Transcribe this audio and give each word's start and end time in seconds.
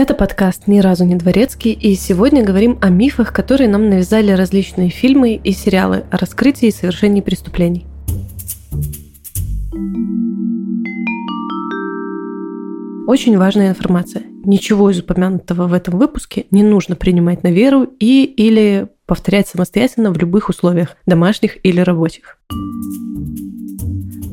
Это 0.00 0.14
подкаст 0.14 0.68
«Ни 0.68 0.78
разу 0.78 1.04
не 1.04 1.16
дворецкий», 1.16 1.72
и 1.72 1.96
сегодня 1.96 2.44
говорим 2.44 2.78
о 2.80 2.88
мифах, 2.88 3.32
которые 3.32 3.68
нам 3.68 3.88
навязали 3.88 4.30
различные 4.30 4.90
фильмы 4.90 5.34
и 5.34 5.50
сериалы 5.50 6.04
о 6.12 6.16
раскрытии 6.18 6.68
и 6.68 6.70
совершении 6.70 7.20
преступлений. 7.20 7.84
Очень 13.08 13.36
важная 13.38 13.70
информация. 13.70 14.22
Ничего 14.44 14.88
из 14.90 15.00
упомянутого 15.00 15.66
в 15.66 15.72
этом 15.72 15.98
выпуске 15.98 16.46
не 16.52 16.62
нужно 16.62 16.94
принимать 16.94 17.42
на 17.42 17.48
веру 17.48 17.82
и 17.98 18.22
или 18.22 18.86
повторять 19.04 19.48
самостоятельно 19.48 20.12
в 20.12 20.16
любых 20.16 20.48
условиях, 20.48 20.96
домашних 21.06 21.56
или 21.66 21.80
рабочих. 21.80 22.38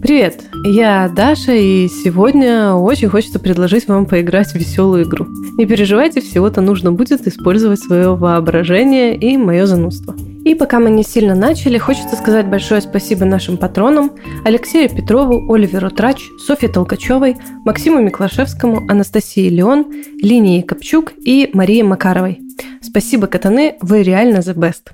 Привет, 0.06 0.44
я 0.64 1.10
Даша, 1.10 1.54
и 1.54 1.88
сегодня 1.88 2.74
очень 2.74 3.10
хочется 3.10 3.40
предложить 3.40 3.88
вам 3.88 4.06
поиграть 4.06 4.50
в 4.50 4.54
веселую 4.54 5.04
игру. 5.04 5.26
Не 5.58 5.66
переживайте, 5.66 6.22
всего-то 6.22 6.62
нужно 6.62 6.92
будет 6.92 7.26
использовать 7.26 7.80
свое 7.80 8.16
воображение 8.16 9.18
и 9.18 9.36
мое 9.36 9.66
занудство. 9.66 10.16
И 10.46 10.54
пока 10.54 10.78
мы 10.78 10.92
не 10.92 11.02
сильно 11.02 11.34
начали, 11.34 11.80
хочется 11.80 12.16
сказать 12.18 12.46
большое 12.46 12.82
спасибо 12.82 13.26
нашим 13.26 13.58
патронам 13.58 14.12
Алексею 14.46 14.92
Петрову, 14.92 15.52
Оливеру 15.52 15.90
Трач, 15.90 16.22
Софье 16.46 16.70
Толкачевой, 16.70 17.38
Максиму 17.66 18.00
Миклашевскому, 18.00 18.88
Анастасии 18.88 19.50
Леон, 19.50 19.92
Линии 20.22 20.62
Копчук 20.62 21.14
и 21.18 21.50
Марии 21.54 21.82
Макаровой. 21.82 22.42
Спасибо, 22.80 23.26
катаны, 23.26 23.78
вы 23.82 24.04
реально 24.04 24.38
the 24.38 24.54
best. 24.54 24.92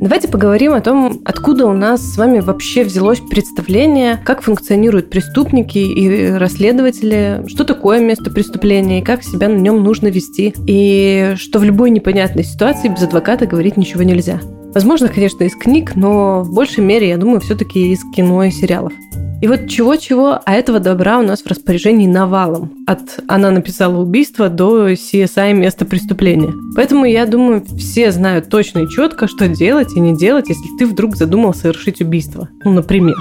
Давайте 0.00 0.28
поговорим 0.28 0.74
о 0.74 0.80
том, 0.80 1.20
откуда 1.24 1.66
у 1.66 1.72
нас 1.72 2.00
с 2.00 2.16
вами 2.16 2.38
вообще 2.38 2.84
взялось 2.84 3.18
представление, 3.18 4.16
как 4.24 4.42
функционируют 4.42 5.10
преступники 5.10 5.78
и 5.78 6.30
расследователи, 6.30 7.42
что 7.48 7.64
такое 7.64 7.98
место 7.98 8.30
преступления 8.30 9.00
и 9.00 9.04
как 9.04 9.24
себя 9.24 9.48
на 9.48 9.56
нем 9.56 9.82
нужно 9.82 10.06
вести, 10.06 10.54
и 10.66 11.34
что 11.36 11.58
в 11.58 11.64
любой 11.64 11.90
непонятной 11.90 12.44
ситуации 12.44 12.88
без 12.88 13.02
адвоката 13.02 13.46
говорить 13.46 13.76
ничего 13.76 14.04
нельзя. 14.04 14.40
Возможно, 14.72 15.08
конечно, 15.08 15.42
из 15.42 15.56
книг, 15.56 15.96
но 15.96 16.42
в 16.42 16.54
большей 16.54 16.84
мере, 16.84 17.08
я 17.08 17.16
думаю, 17.16 17.40
все-таки 17.40 17.90
из 17.92 18.00
кино 18.14 18.44
и 18.44 18.50
сериалов. 18.52 18.92
И 19.40 19.46
вот 19.46 19.68
чего-чего, 19.68 20.40
а 20.44 20.52
этого 20.52 20.80
добра 20.80 21.20
у 21.20 21.22
нас 21.22 21.42
в 21.42 21.46
распоряжении 21.46 22.08
навалом. 22.08 22.72
От 22.88 23.20
«она 23.28 23.52
написала 23.52 23.98
убийство» 23.98 24.48
до 24.48 24.90
CSI 24.90 25.52
места 25.52 25.84
преступления. 25.84 26.52
Поэтому 26.74 27.04
я 27.04 27.24
думаю, 27.24 27.64
все 27.76 28.10
знают 28.10 28.48
точно 28.48 28.80
и 28.80 28.88
четко, 28.88 29.28
что 29.28 29.46
делать 29.46 29.94
и 29.94 30.00
не 30.00 30.16
делать, 30.16 30.48
если 30.48 30.68
ты 30.76 30.86
вдруг 30.86 31.16
задумал 31.16 31.54
совершить 31.54 32.00
убийство. 32.00 32.48
Ну, 32.64 32.72
например. 32.72 33.14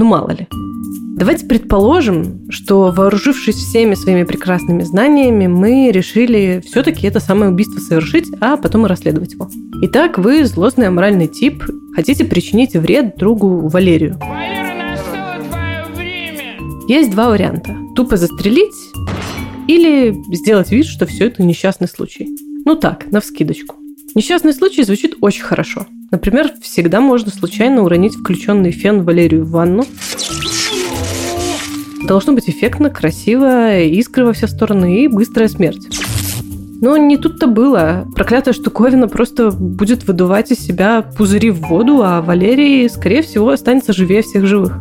Ну, 0.00 0.06
мало 0.06 0.30
ли. 0.30 0.48
Давайте 1.16 1.46
предположим, 1.46 2.50
что 2.50 2.90
вооружившись 2.90 3.56
всеми 3.56 3.94
своими 3.94 4.24
прекрасными 4.24 4.82
знаниями, 4.82 5.46
мы 5.46 5.90
решили 5.92 6.62
все-таки 6.66 7.06
это 7.06 7.20
самое 7.20 7.52
убийство 7.52 7.78
совершить, 7.78 8.26
а 8.40 8.56
потом 8.56 8.86
и 8.86 8.88
расследовать 8.88 9.34
его. 9.34 9.48
Итак, 9.82 10.18
вы 10.18 10.44
злостный 10.46 10.88
аморальный 10.88 11.28
тип, 11.28 11.62
хотите 11.94 12.24
причинить 12.24 12.74
вред 12.74 13.16
другу 13.18 13.68
Валерию. 13.68 14.18
Есть 16.90 17.12
два 17.12 17.28
варианта. 17.28 17.76
Тупо 17.94 18.16
застрелить 18.16 18.74
или 19.68 20.12
сделать 20.34 20.72
вид, 20.72 20.86
что 20.86 21.06
все 21.06 21.26
это 21.26 21.40
несчастный 21.44 21.86
случай. 21.86 22.28
Ну 22.64 22.74
так, 22.74 23.12
на 23.12 23.20
вскидочку. 23.20 23.76
Несчастный 24.16 24.52
случай 24.52 24.82
звучит 24.82 25.14
очень 25.20 25.44
хорошо. 25.44 25.86
Например, 26.10 26.50
всегда 26.60 27.00
можно 27.00 27.30
случайно 27.30 27.84
уронить 27.84 28.16
включенный 28.16 28.72
фен 28.72 29.04
Валерию 29.04 29.44
в 29.44 29.50
ванну. 29.50 29.84
Должно 32.08 32.32
быть 32.32 32.50
эффектно, 32.50 32.90
красиво, 32.90 33.78
искры 33.78 34.24
во 34.24 34.32
все 34.32 34.48
стороны 34.48 35.04
и 35.04 35.06
быстрая 35.06 35.46
смерть. 35.46 35.86
Но 36.80 36.96
не 36.96 37.18
тут-то 37.18 37.46
было. 37.46 38.04
Проклятая 38.16 38.52
штуковина 38.52 39.06
просто 39.06 39.52
будет 39.52 40.08
выдувать 40.08 40.50
из 40.50 40.58
себя 40.58 41.02
пузыри 41.02 41.50
в 41.50 41.68
воду, 41.68 42.02
а 42.02 42.20
Валерий, 42.20 42.90
скорее 42.90 43.22
всего, 43.22 43.50
останется 43.50 43.92
живее 43.92 44.22
всех 44.22 44.44
живых. 44.44 44.80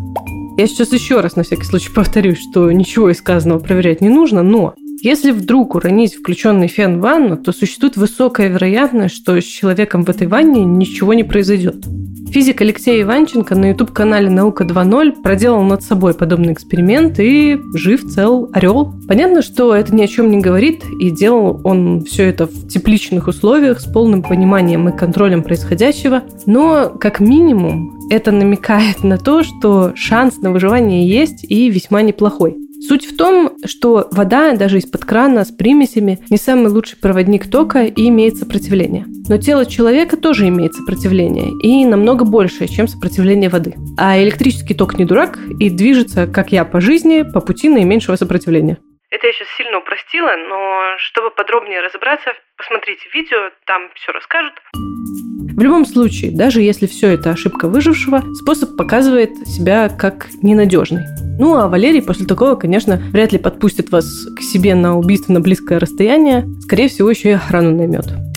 Я 0.60 0.68
сейчас 0.68 0.92
еще 0.92 1.22
раз 1.22 1.38
на 1.38 1.44
всякий 1.44 1.64
случай 1.64 1.90
повторюсь, 1.90 2.38
что 2.38 2.70
ничего 2.70 3.10
из 3.10 3.20
сказанного 3.20 3.60
проверять 3.60 4.02
не 4.02 4.10
нужно, 4.10 4.44
но 4.44 4.74
если 5.02 5.32
вдруг 5.32 5.76
уронить 5.76 6.16
включенный 6.16 6.68
фен 6.68 6.98
в 6.98 7.02
ванну, 7.02 7.38
то 7.38 7.54
существует 7.54 7.96
высокая 7.96 8.50
вероятность, 8.50 9.16
что 9.16 9.40
с 9.40 9.46
человеком 9.46 10.04
в 10.04 10.10
этой 10.10 10.28
ванне 10.28 10.66
ничего 10.66 11.14
не 11.14 11.24
произойдет. 11.24 11.86
Физик 12.30 12.60
Алексей 12.60 13.02
Иванченко 13.02 13.56
на 13.56 13.70
YouTube-канале 13.70 14.30
«Наука 14.30 14.66
2.0» 14.66 15.22
проделал 15.22 15.64
над 15.64 15.82
собой 15.82 16.14
подобный 16.14 16.52
эксперимент 16.52 17.22
и 17.22 17.58
жив 17.74 18.04
цел 18.12 18.50
орел. 18.52 18.94
Понятно, 19.08 19.42
что 19.42 19.74
это 19.74 19.96
ни 19.96 20.04
о 20.04 20.08
чем 20.08 20.30
не 20.30 20.42
говорит, 20.42 20.84
и 21.00 21.10
делал 21.10 21.62
он 21.64 22.04
все 22.04 22.24
это 22.24 22.48
в 22.48 22.68
тепличных 22.68 23.30
условиях 23.30 23.80
с 23.80 23.86
полным 23.86 24.24
пониманием 24.24 24.90
и 24.90 24.98
контролем 24.98 25.42
происходящего, 25.42 26.24
но 26.46 26.90
как 26.90 27.22
минимум 27.22 27.99
это 28.10 28.32
намекает 28.32 29.04
на 29.04 29.18
то, 29.18 29.44
что 29.44 29.94
шанс 29.96 30.38
на 30.38 30.52
выживание 30.52 31.08
есть 31.08 31.46
и 31.50 31.70
весьма 31.70 32.02
неплохой. 32.02 32.58
Суть 32.88 33.06
в 33.06 33.18
том, 33.18 33.52
что 33.66 34.08
вода 34.12 34.56
даже 34.56 34.78
из-под 34.78 35.04
крана 35.04 35.44
с 35.44 35.50
примесями 35.50 36.20
не 36.30 36.38
самый 36.38 36.72
лучший 36.72 36.98
проводник 36.98 37.50
тока 37.50 37.84
и 37.84 38.08
имеет 38.08 38.38
сопротивление. 38.38 39.06
Но 39.28 39.38
тело 39.38 39.66
человека 39.66 40.16
тоже 40.16 40.48
имеет 40.48 40.74
сопротивление 40.74 41.50
и 41.62 41.86
намного 41.86 42.24
большее, 42.24 42.70
чем 42.70 42.88
сопротивление 42.88 43.50
воды. 43.50 43.76
А 43.98 44.22
электрический 44.22 44.74
ток 44.74 44.98
не 44.98 45.04
дурак 45.04 45.38
и 45.60 45.70
движется, 45.70 46.26
как 46.26 46.54
я, 46.54 46.64
по 46.64 46.80
жизни, 46.80 47.24
по 47.24 47.42
пути 47.42 47.68
наименьшего 47.68 48.16
сопротивления. 48.16 48.78
Это 49.12 49.26
я 49.26 49.34
сейчас 49.34 49.48
сильно 49.58 49.80
упростила, 49.80 50.36
но 50.48 50.96
чтобы 51.00 51.32
подробнее 51.32 51.82
разобраться, 51.82 52.30
посмотрите 52.58 53.10
видео, 53.12 53.50
там 53.66 53.90
все 53.96 54.12
расскажут. 54.12 54.54
В 54.74 55.62
любом 55.62 55.86
случае, 55.86 56.32
даже 56.32 56.62
если 56.62 56.86
все 56.86 57.10
это 57.10 57.32
ошибка 57.32 57.68
выжившего, 57.68 58.22
способ 58.36 58.78
показывает 58.78 59.36
себя 59.48 59.90
как 59.90 60.28
ненадежный. 60.44 61.02
Ну 61.40 61.56
а 61.56 61.68
Валерий 61.68 62.04
после 62.04 62.28
такого, 62.28 62.54
конечно, 62.56 62.98
вряд 63.12 63.32
ли 63.32 63.40
подпустит 63.40 63.90
вас 63.90 64.06
к 64.38 64.42
себе 64.42 64.76
на 64.76 64.96
убийственно 64.96 65.42
близкое 65.42 65.80
расстояние, 65.80 66.46
скорее 66.62 66.88
всего, 66.88 67.10
еще 67.10 67.30
и 67.30 67.34
охрану 67.34 67.76
наймет. 67.76 68.29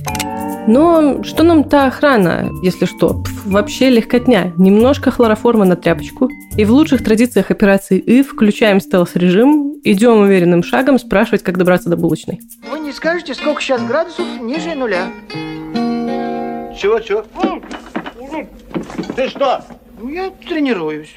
Но 0.68 1.22
что 1.24 1.42
нам 1.42 1.64
та 1.64 1.86
охрана, 1.86 2.50
если 2.62 2.84
что? 2.84 3.14
Пф, 3.14 3.46
вообще 3.46 3.90
легкотня. 3.90 4.52
Немножко 4.56 5.10
хлороформа 5.10 5.64
на 5.64 5.74
тряпочку. 5.74 6.30
И 6.56 6.64
в 6.64 6.70
лучших 6.70 7.02
традициях 7.02 7.50
операции 7.50 7.98
И 7.98 8.22
включаем 8.22 8.80
стелс-режим, 8.80 9.80
идем 9.82 10.18
уверенным 10.18 10.62
шагом 10.62 10.98
спрашивать, 10.98 11.42
как 11.42 11.58
добраться 11.58 11.88
до 11.88 11.96
булочной. 11.96 12.40
Вы 12.70 12.78
не 12.78 12.92
скажете, 12.92 13.34
сколько 13.34 13.60
сейчас 13.60 13.82
градусов 13.82 14.26
ниже 14.40 14.74
нуля? 14.74 15.06
Чего, 16.78 17.00
чего? 17.00 17.24
Ты 19.16 19.28
что? 19.28 19.64
Ну, 20.02 20.08
я 20.08 20.30
тренируюсь. 20.30 21.14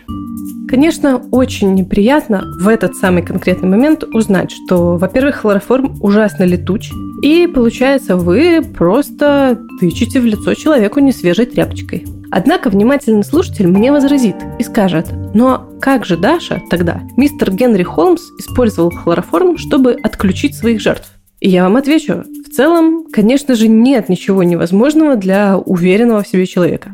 Конечно, 0.68 1.18
очень 1.32 1.74
неприятно 1.74 2.44
в 2.60 2.68
этот 2.68 2.96
самый 2.96 3.24
конкретный 3.24 3.68
момент 3.68 4.04
узнать, 4.04 4.52
что, 4.52 4.98
во-первых, 4.98 5.38
хлороформ 5.38 5.98
ужасно 6.02 6.44
летуч, 6.44 6.92
и 7.24 7.48
получается, 7.48 8.16
вы 8.16 8.62
просто 8.62 9.60
тычете 9.80 10.20
в 10.20 10.26
лицо 10.26 10.54
человеку 10.54 11.00
несвежей 11.00 11.48
тряпочкой. 11.48 12.06
Однако 12.30 12.70
внимательный 12.70 13.24
слушатель 13.24 13.68
мне 13.68 13.92
возразит 13.92 14.36
и 14.60 14.64
скажет, 14.64 15.08
но 15.34 15.68
как 15.82 16.06
же 16.06 16.16
Даша 16.16 16.62
тогда? 16.70 17.02
Мистер 17.18 17.52
Генри 17.52 17.82
Холмс 17.82 18.22
использовал 18.38 18.92
хлороформ, 18.92 19.58
чтобы 19.58 19.94
отключить 19.94 20.54
своих 20.54 20.80
жертв. 20.80 21.10
И 21.40 21.50
я 21.50 21.64
вам 21.64 21.78
отвечу, 21.78 22.24
в 22.46 22.50
целом, 22.52 23.06
конечно 23.12 23.56
же, 23.56 23.68
нет 23.68 24.10
ничего 24.10 24.44
невозможного 24.44 25.16
для 25.16 25.58
уверенного 25.58 26.22
в 26.22 26.28
себе 26.28 26.46
человека. 26.46 26.92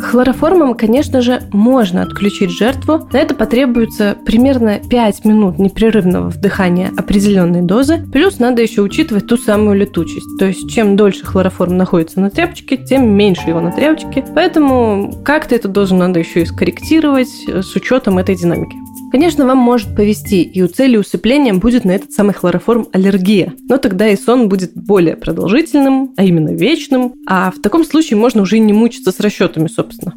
Хлороформом, 0.00 0.74
конечно 0.74 1.22
же, 1.22 1.42
можно 1.52 2.02
отключить 2.02 2.50
жертву. 2.50 3.08
На 3.12 3.18
это 3.18 3.34
потребуется 3.34 4.16
примерно 4.24 4.78
5 4.78 5.24
минут 5.24 5.58
непрерывного 5.58 6.28
вдыхания 6.28 6.92
определенной 6.96 7.62
дозы. 7.62 8.06
Плюс 8.12 8.38
надо 8.38 8.62
еще 8.62 8.82
учитывать 8.82 9.26
ту 9.26 9.36
самую 9.36 9.78
летучесть. 9.78 10.38
То 10.38 10.46
есть, 10.46 10.70
чем 10.70 10.96
дольше 10.96 11.24
хлороформ 11.24 11.76
находится 11.76 12.20
на 12.20 12.30
тряпочке, 12.30 12.76
тем 12.76 13.08
меньше 13.08 13.48
его 13.48 13.60
на 13.60 13.72
тряпочке. 13.72 14.24
Поэтому 14.34 15.22
как-то 15.24 15.54
это 15.54 15.68
дозу 15.68 15.94
надо 15.94 16.20
еще 16.20 16.42
и 16.42 16.46
скорректировать 16.46 17.28
с 17.48 17.74
учетом 17.74 18.18
этой 18.18 18.36
динамики. 18.36 18.76
Конечно, 19.12 19.46
вам 19.46 19.58
может 19.58 19.94
повести, 19.94 20.42
и 20.42 20.62
у 20.62 20.68
цели 20.68 20.96
усыпления 20.96 21.54
будет 21.54 21.84
на 21.84 21.92
этот 21.92 22.12
самый 22.12 22.34
хлороформ 22.34 22.88
аллергия. 22.92 23.54
Но 23.68 23.78
тогда 23.78 24.08
и 24.08 24.16
сон 24.16 24.48
будет 24.48 24.72
более 24.74 25.16
продолжительным, 25.16 26.12
а 26.16 26.24
именно 26.24 26.50
вечным. 26.50 27.14
А 27.26 27.50
в 27.50 27.60
таком 27.62 27.84
случае 27.84 28.18
можно 28.18 28.42
уже 28.42 28.58
не 28.58 28.72
мучиться 28.72 29.12
с 29.12 29.20
расчетами, 29.20 29.68
собственно. 29.68 30.14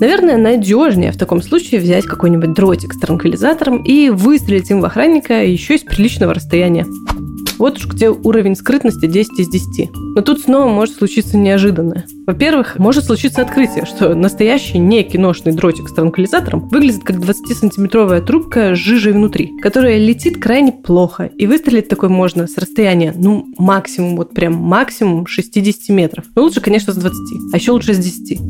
Наверное, 0.00 0.38
надежнее 0.38 1.12
в 1.12 1.18
таком 1.18 1.42
случае 1.42 1.80
взять 1.80 2.06
какой-нибудь 2.06 2.54
дротик 2.54 2.94
с 2.94 2.98
транквилизатором 2.98 3.82
и 3.82 4.08
выстрелить 4.08 4.70
им 4.70 4.80
в 4.80 4.84
охранника 4.86 5.44
еще 5.44 5.74
из 5.74 5.82
приличного 5.82 6.32
расстояния. 6.32 6.86
Вот 7.60 7.76
уж 7.76 7.86
где 7.88 8.08
уровень 8.08 8.56
скрытности 8.56 9.04
10 9.04 9.38
из 9.38 9.50
10. 9.50 9.90
Но 10.16 10.22
тут 10.22 10.40
снова 10.40 10.66
может 10.70 10.96
случиться 10.96 11.36
неожиданное. 11.36 12.06
Во-первых, 12.26 12.78
может 12.78 13.04
случиться 13.04 13.42
открытие, 13.42 13.84
что 13.84 14.14
настоящий 14.14 14.78
не 14.78 15.02
киношный 15.02 15.52
дротик 15.52 15.90
с 15.90 15.92
транквилизатором 15.92 16.70
выглядит 16.70 17.04
как 17.04 17.16
20-сантиметровая 17.16 18.22
трубка 18.22 18.74
с 18.74 18.78
жижей 18.78 19.12
внутри, 19.12 19.50
которая 19.60 19.98
летит 19.98 20.42
крайне 20.42 20.72
плохо. 20.72 21.24
И 21.36 21.46
выстрелить 21.46 21.88
такой 21.88 22.08
можно 22.08 22.46
с 22.46 22.56
расстояния, 22.56 23.12
ну, 23.14 23.46
максимум, 23.58 24.16
вот 24.16 24.32
прям 24.32 24.54
максимум 24.54 25.26
60 25.26 25.90
метров. 25.90 26.24
Но 26.34 26.44
лучше, 26.44 26.62
конечно, 26.62 26.94
с 26.94 26.96
20. 26.96 27.18
А 27.52 27.56
еще 27.58 27.72
лучше 27.72 27.92
с 27.92 27.98
10. 27.98 28.40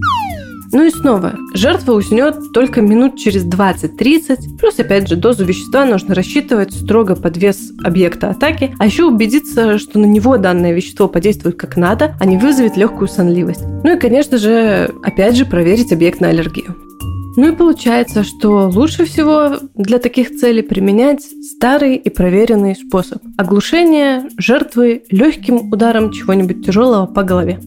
Ну 0.72 0.84
и 0.84 0.90
снова, 0.90 1.34
жертва 1.52 1.94
уснет 1.94 2.52
только 2.52 2.80
минут 2.80 3.18
через 3.18 3.44
20-30, 3.44 4.58
плюс 4.58 4.78
опять 4.78 5.08
же 5.08 5.16
дозу 5.16 5.44
вещества 5.44 5.84
нужно 5.84 6.14
рассчитывать 6.14 6.72
строго 6.72 7.16
под 7.16 7.36
вес 7.36 7.72
объекта 7.82 8.30
атаки, 8.30 8.74
а 8.78 8.86
еще 8.86 9.04
убедиться, 9.04 9.78
что 9.78 9.98
на 9.98 10.06
него 10.06 10.36
данное 10.36 10.72
вещество 10.72 11.08
подействует 11.08 11.56
как 11.56 11.76
надо, 11.76 12.14
а 12.20 12.26
не 12.26 12.38
вызовет 12.38 12.76
легкую 12.76 13.08
сонливость. 13.08 13.62
Ну 13.82 13.96
и, 13.96 13.98
конечно 13.98 14.38
же, 14.38 14.94
опять 15.02 15.36
же 15.36 15.44
проверить 15.44 15.92
объект 15.92 16.20
на 16.20 16.28
аллергию. 16.28 16.76
Ну 17.36 17.52
и 17.52 17.56
получается, 17.56 18.24
что 18.24 18.68
лучше 18.68 19.04
всего 19.04 19.58
для 19.74 19.98
таких 19.98 20.30
целей 20.36 20.62
применять 20.62 21.22
старый 21.22 21.96
и 21.96 22.10
проверенный 22.10 22.76
способ– 22.76 23.22
оглушение 23.38 24.24
жертвы 24.36 25.04
легким 25.10 25.72
ударом 25.72 26.12
чего-нибудь 26.12 26.66
тяжелого 26.66 27.06
по 27.06 27.22
голове. 27.22 27.60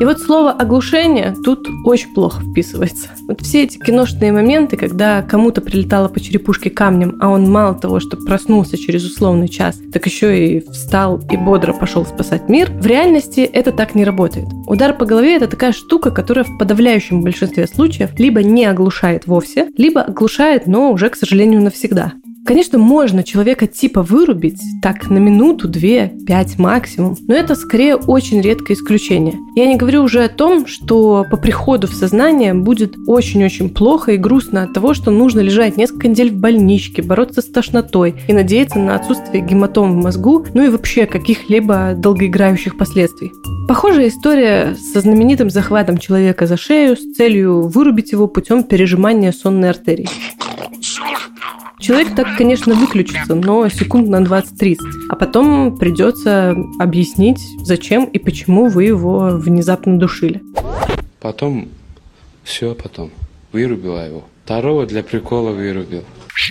И 0.00 0.04
вот 0.06 0.18
слово 0.18 0.52
«оглушение» 0.52 1.34
тут 1.44 1.68
очень 1.84 2.14
плохо 2.14 2.42
вписывается. 2.42 3.10
Вот 3.28 3.42
все 3.42 3.64
эти 3.64 3.76
киношные 3.76 4.32
моменты, 4.32 4.78
когда 4.78 5.20
кому-то 5.20 5.60
прилетало 5.60 6.08
по 6.08 6.18
черепушке 6.20 6.70
камнем, 6.70 7.18
а 7.20 7.28
он 7.28 7.50
мало 7.50 7.74
того, 7.74 8.00
что 8.00 8.16
проснулся 8.16 8.78
через 8.78 9.04
условный 9.04 9.48
час, 9.48 9.78
так 9.92 10.06
еще 10.06 10.56
и 10.56 10.60
встал 10.70 11.20
и 11.30 11.36
бодро 11.36 11.74
пошел 11.74 12.06
спасать 12.06 12.48
мир, 12.48 12.70
в 12.72 12.86
реальности 12.86 13.40
это 13.40 13.72
так 13.72 13.94
не 13.94 14.04
работает. 14.04 14.46
Удар 14.66 14.96
по 14.96 15.04
голове– 15.04 15.36
это 15.36 15.48
такая 15.48 15.72
штука, 15.72 16.10
которая 16.10 16.46
в 16.46 16.56
подавляющем 16.56 17.20
большинстве 17.20 17.66
случаев 17.66 18.18
либо 18.18 18.42
не 18.42 18.64
оглушает 18.64 19.26
вовсе, 19.26 19.68
либо 19.76 20.00
оглушает, 20.00 20.66
но 20.66 20.92
уже, 20.92 21.10
к 21.10 21.16
сожалению, 21.16 21.60
навсегда. 21.60 22.14
Конечно, 22.46 22.78
можно 22.78 23.22
человека 23.22 23.66
типа 23.66 24.02
вырубить 24.02 24.60
так 24.82 25.08
на 25.10 25.18
минуту, 25.18 25.68
две, 25.68 26.12
пять 26.26 26.58
максимум, 26.58 27.16
но 27.28 27.34
это 27.34 27.54
скорее 27.54 27.96
очень 27.96 28.40
редкое 28.40 28.74
исключение. 28.74 29.34
Я 29.54 29.66
не 29.66 29.76
говорю 29.76 30.02
уже 30.02 30.24
о 30.24 30.28
том, 30.28 30.66
что 30.66 31.24
по 31.30 31.36
приходу 31.36 31.86
в 31.86 31.94
сознание 31.94 32.54
будет 32.54 32.94
очень-очень 33.06 33.70
плохо 33.70 34.12
и 34.12 34.16
грустно 34.16 34.64
от 34.64 34.72
того, 34.72 34.94
что 34.94 35.10
нужно 35.10 35.40
лежать 35.40 35.76
несколько 35.76 36.08
недель 36.08 36.30
в 36.30 36.36
больничке, 36.36 37.02
бороться 37.02 37.42
с 37.42 37.46
тошнотой 37.46 38.14
и 38.26 38.32
надеяться 38.32 38.78
на 38.78 38.96
отсутствие 38.96 39.44
гематом 39.44 39.92
в 39.92 40.02
мозгу, 40.02 40.46
ну 40.54 40.64
и 40.64 40.68
вообще 40.68 41.06
каких-либо 41.06 41.94
долгоиграющих 41.96 42.76
последствий. 42.76 43.32
Похожая 43.68 44.08
история 44.08 44.74
со 44.92 45.00
знаменитым 45.00 45.50
захватом 45.50 45.98
человека 45.98 46.46
за 46.46 46.56
шею 46.56 46.96
с 46.96 47.14
целью 47.14 47.68
вырубить 47.68 48.10
его 48.10 48.26
путем 48.26 48.64
пережимания 48.64 49.30
сонной 49.30 49.70
артерии. 49.70 50.08
Человек 51.80 52.14
так, 52.14 52.36
конечно, 52.36 52.74
выключится, 52.74 53.34
но 53.34 53.66
секунд 53.70 54.08
на 54.08 54.20
20-30. 54.22 54.76
А 55.08 55.16
потом 55.16 55.78
придется 55.78 56.54
объяснить, 56.78 57.40
зачем 57.62 58.04
и 58.04 58.18
почему 58.18 58.68
вы 58.68 58.84
его 58.84 59.30
внезапно 59.30 59.98
душили. 59.98 60.42
Потом, 61.20 61.68
все 62.44 62.74
потом, 62.74 63.10
вырубила 63.52 64.06
его. 64.06 64.24
Второго 64.44 64.84
для 64.84 65.02
прикола 65.02 65.52
вырубил. 65.52 66.04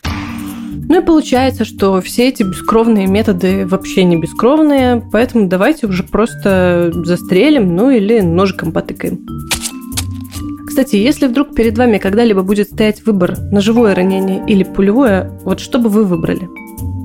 Ну 0.04 1.02
и 1.02 1.06
получается, 1.06 1.66
что 1.66 2.02
все 2.02 2.30
эти 2.30 2.42
бескровные 2.42 3.06
методы 3.06 3.68
вообще 3.68 4.06
не 4.06 4.18
бескровные, 4.18 5.08
поэтому 5.12 5.48
давайте 5.48 5.86
уже 5.86 6.02
просто 6.02 6.92
застрелим, 6.92 7.76
ну 7.76 7.92
или 7.92 8.22
ножиком 8.22 8.72
потыкаем. 8.72 9.28
Кстати, 10.70 10.98
если 10.98 11.26
вдруг 11.26 11.56
перед 11.56 11.76
вами 11.80 11.98
когда-либо 11.98 12.44
будет 12.44 12.70
стоять 12.70 13.04
выбор 13.04 13.36
на 13.52 13.60
живое 13.60 13.96
ранение 13.96 14.44
или 14.48 14.64
пулевое, 14.64 15.32
вот 15.44 15.60
что 15.60 15.80
бы 15.80 15.90
вы 15.90 16.06
выбрали? 16.06 16.48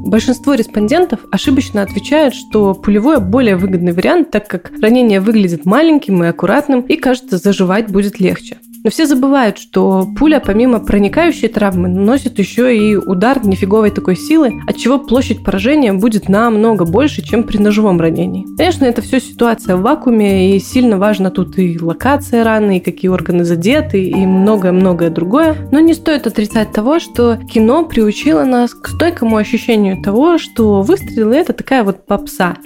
Большинство 0.06 0.52
респондентов 0.52 1.20
ошибочно 1.32 1.80
отвечают, 1.80 2.34
что 2.34 2.74
пулевое 2.74 3.20
более 3.20 3.56
выгодный 3.56 3.92
вариант, 3.92 4.30
так 4.30 4.48
как 4.48 4.70
ранение 4.82 5.18
выглядит 5.18 5.64
маленьким 5.64 6.22
и 6.22 6.26
аккуратным 6.26 6.82
и, 6.82 6.96
кажется, 6.96 7.38
заживать 7.38 7.90
будет 7.90 8.20
легче. 8.20 8.58
Но 8.84 8.90
все 8.90 9.06
забывают, 9.06 9.56
что 9.58 10.06
пуля 10.18 10.40
помимо 10.40 10.78
проникающей 10.78 11.48
травмы 11.48 11.88
наносит 11.88 12.38
еще 12.38 12.76
и 12.76 12.96
удар 12.96 13.44
нифиговой 13.44 13.90
такой 13.90 14.14
силы, 14.14 14.60
от 14.66 14.76
чего 14.76 14.98
площадь 14.98 15.42
поражения 15.42 15.94
будет 15.94 16.28
намного 16.28 16.84
больше, 16.84 17.22
чем 17.22 17.44
при 17.44 17.56
ножевом 17.56 17.98
ранении. 17.98 18.44
Конечно, 18.58 18.84
это 18.84 19.00
все 19.00 19.20
ситуация 19.20 19.76
в 19.76 19.80
вакууме, 19.80 20.54
и 20.54 20.60
сильно 20.60 20.98
важно 20.98 21.30
тут 21.30 21.58
и 21.58 21.78
локация 21.80 22.44
раны, 22.44 22.76
и 22.76 22.80
какие 22.80 23.08
органы 23.08 23.44
задеты, 23.44 24.04
и 24.04 24.26
многое-многое 24.26 25.08
другое. 25.08 25.56
Но 25.72 25.80
не 25.80 25.94
стоит 25.94 26.26
отрицать 26.26 26.72
того, 26.72 26.98
что 27.00 27.38
кино 27.38 27.86
приучило 27.86 28.44
нас 28.44 28.74
к 28.74 28.88
стойкому 28.88 29.38
ощущению 29.38 30.02
того, 30.02 30.36
что 30.36 30.82
выстрелы 30.82 31.36
это 31.36 31.54
такая 31.54 31.84
вот 31.84 32.04
попса. 32.04 32.56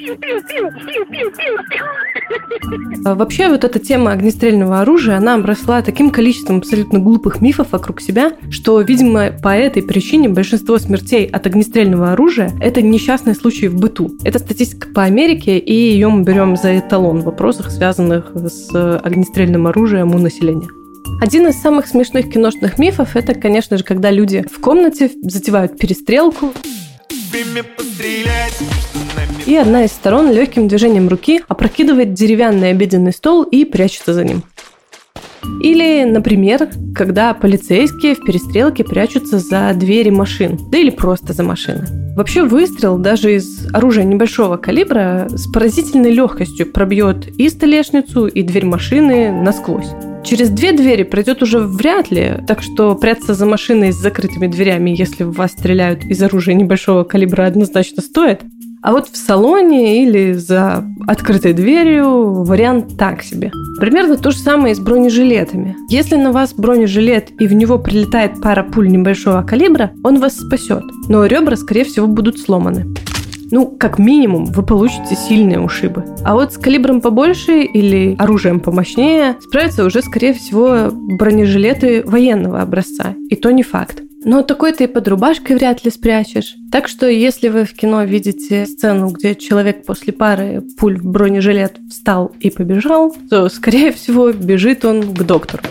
Вообще 3.04 3.48
вот 3.48 3.64
эта 3.64 3.78
тема 3.78 4.12
огнестрельного 4.12 4.80
оружия, 4.80 5.16
она 5.16 5.34
обросла 5.34 5.80
таким 5.82 6.07
таким 6.08 6.10
количеством 6.10 6.58
абсолютно 6.58 7.00
глупых 7.00 7.42
мифов 7.42 7.68
вокруг 7.72 8.00
себя, 8.00 8.32
что, 8.50 8.80
видимо, 8.80 9.30
по 9.30 9.48
этой 9.48 9.82
причине 9.82 10.30
большинство 10.30 10.78
смертей 10.78 11.26
от 11.26 11.46
огнестрельного 11.46 12.12
оружия– 12.12 12.50
это 12.62 12.80
несчастные 12.80 13.34
случаи 13.34 13.66
в 13.66 13.76
быту. 13.76 14.10
Это 14.24 14.38
статистика 14.38 14.88
по 14.88 15.02
Америке, 15.02 15.58
и 15.58 15.72
ее 15.74 16.08
мы 16.08 16.22
берем 16.22 16.56
за 16.56 16.78
эталон 16.78 17.20
в 17.20 17.24
вопросах, 17.24 17.70
связанных 17.70 18.32
с 18.34 18.98
огнестрельным 19.00 19.66
оружием 19.66 20.14
у 20.14 20.18
населения. 20.18 20.68
Один 21.20 21.46
из 21.46 21.60
самых 21.60 21.86
смешных 21.86 22.30
киношных 22.32 22.78
мифов– 22.78 23.10
это, 23.14 23.34
конечно 23.34 23.76
же, 23.76 23.84
когда 23.84 24.10
люди 24.10 24.46
в 24.50 24.60
комнате 24.60 25.10
затевают 25.22 25.78
перестрелку, 25.78 26.54
и 29.46 29.56
одна 29.56 29.84
из 29.84 29.92
сторон 29.92 30.32
легким 30.32 30.68
движением 30.68 31.08
руки 31.08 31.42
опрокидывает 31.48 32.14
деревянный 32.14 32.70
обеденный 32.70 33.12
стол 33.12 33.42
и 33.42 33.66
прячется 33.66 34.14
за 34.14 34.24
ним. 34.24 34.42
Или, 35.62 36.04
например, 36.04 36.68
когда 36.94 37.34
полицейские 37.34 38.14
в 38.14 38.24
перестрелке 38.24 38.84
прячутся 38.84 39.38
за 39.38 39.72
двери 39.74 40.10
машин, 40.10 40.58
да 40.70 40.78
или 40.78 40.90
просто 40.90 41.32
за 41.32 41.42
машины. 41.42 41.86
Вообще 42.16 42.42
выстрел 42.42 42.98
даже 42.98 43.36
из 43.36 43.72
оружия 43.72 44.02
небольшого 44.02 44.56
калибра 44.56 45.28
с 45.30 45.46
поразительной 45.52 46.10
легкостью 46.10 46.72
пробьет 46.72 47.28
и 47.28 47.48
столешницу, 47.48 48.26
и 48.26 48.42
дверь 48.42 48.66
машины 48.66 49.30
насквозь. 49.30 49.86
Через 50.24 50.50
две 50.50 50.72
двери 50.72 51.04
пройдет 51.04 51.42
уже 51.42 51.60
вряд 51.60 52.10
ли, 52.10 52.34
так 52.46 52.60
что 52.60 52.94
прятаться 52.96 53.34
за 53.34 53.46
машиной 53.46 53.92
с 53.92 53.96
закрытыми 53.96 54.48
дверями, 54.48 54.90
если 54.90 55.22
в 55.22 55.30
вас 55.32 55.52
стреляют 55.52 56.04
из 56.04 56.20
оружия 56.22 56.54
небольшого 56.54 57.04
калибра, 57.04 57.46
однозначно 57.46 58.02
стоит. 58.02 58.42
А 58.82 58.92
вот 58.92 59.08
в 59.08 59.16
салоне 59.16 60.04
или 60.04 60.32
за 60.32 60.84
открытой 61.06 61.52
дверью 61.52 62.44
вариант 62.44 62.96
так 62.96 63.22
себе. 63.22 63.50
Примерно 63.80 64.16
то 64.16 64.30
же 64.30 64.38
самое 64.38 64.72
и 64.72 64.76
с 64.76 64.80
бронежилетами. 64.80 65.76
Если 65.88 66.16
на 66.16 66.32
вас 66.32 66.54
бронежилет 66.54 67.30
и 67.40 67.46
в 67.46 67.54
него 67.54 67.78
прилетает 67.78 68.40
пара 68.40 68.62
пуль 68.62 68.88
небольшого 68.88 69.42
калибра, 69.42 69.92
он 70.04 70.20
вас 70.20 70.36
спасет, 70.36 70.84
но 71.08 71.26
ребра, 71.26 71.56
скорее 71.56 71.84
всего, 71.84 72.06
будут 72.06 72.38
сломаны. 72.38 72.86
Ну, 73.50 73.66
как 73.66 73.98
минимум, 73.98 74.44
вы 74.44 74.62
получите 74.62 75.16
сильные 75.16 75.60
ушибы. 75.60 76.04
А 76.22 76.34
вот 76.34 76.52
с 76.52 76.58
калибром 76.58 77.00
побольше 77.00 77.62
или 77.62 78.14
оружием 78.18 78.60
помощнее 78.60 79.36
справятся 79.40 79.86
уже, 79.86 80.02
скорее 80.02 80.34
всего, 80.34 80.90
бронежилеты 80.92 82.02
военного 82.04 82.60
образца. 82.60 83.14
И 83.30 83.36
то 83.36 83.50
не 83.50 83.62
факт. 83.62 84.02
Но 84.24 84.42
такой 84.42 84.72
ты 84.72 84.88
под 84.88 85.06
рубашкой 85.08 85.56
вряд 85.56 85.84
ли 85.84 85.90
спрячешь. 85.90 86.56
Так 86.72 86.88
что, 86.88 87.08
если 87.08 87.48
вы 87.48 87.64
в 87.64 87.72
кино 87.72 88.04
видите 88.04 88.66
сцену, 88.66 89.10
где 89.10 89.34
человек 89.34 89.86
после 89.86 90.12
пары 90.12 90.62
пуль 90.76 90.98
в 90.98 91.04
бронежилет 91.04 91.78
встал 91.88 92.32
и 92.40 92.50
побежал, 92.50 93.14
то, 93.30 93.48
скорее 93.48 93.92
всего, 93.92 94.32
бежит 94.32 94.84
он 94.84 95.14
к 95.14 95.22
доктору. 95.22 95.62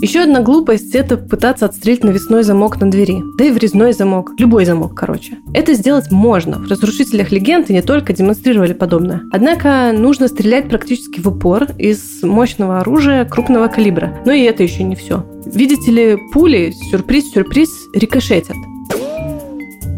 Еще 0.00 0.20
одна 0.20 0.42
глупость– 0.42 0.94
это 0.94 1.16
пытаться 1.16 1.66
отстрелить 1.66 2.04
навесной 2.04 2.44
замок 2.44 2.80
на 2.80 2.88
двери. 2.88 3.20
Да 3.36 3.44
и 3.44 3.50
врезной 3.50 3.92
замок. 3.92 4.30
Любой 4.38 4.64
замок, 4.64 4.94
короче. 4.94 5.38
Это 5.52 5.74
сделать 5.74 6.12
можно. 6.12 6.58
В 6.58 6.70
«Разрушителях 6.70 7.32
легенд» 7.32 7.68
и 7.68 7.72
не 7.72 7.82
только 7.82 8.12
демонстрировали 8.12 8.74
подобное. 8.74 9.22
Однако 9.32 9.92
нужно 9.92 10.28
стрелять 10.28 10.68
практически 10.68 11.18
в 11.18 11.26
упор 11.26 11.66
из 11.78 12.22
мощного 12.22 12.78
оружия 12.78 13.24
крупного 13.24 13.66
калибра. 13.66 14.16
Но 14.24 14.30
и 14.30 14.42
это 14.42 14.62
еще 14.62 14.84
не 14.84 14.94
все. 14.94 15.26
Видите 15.46 15.90
ли, 15.90 16.18
пули, 16.32 16.72
сюрприз-сюрприз, 16.92 17.68
рикошетят. 17.92 18.56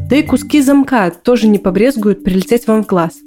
Да 0.08 0.16
и 0.16 0.22
куски 0.22 0.62
замка 0.62 1.10
тоже 1.10 1.46
не 1.46 1.58
побрезгуют 1.58 2.24
прилететь 2.24 2.66
вам 2.66 2.84
в 2.84 2.86
глаз. 2.86 3.18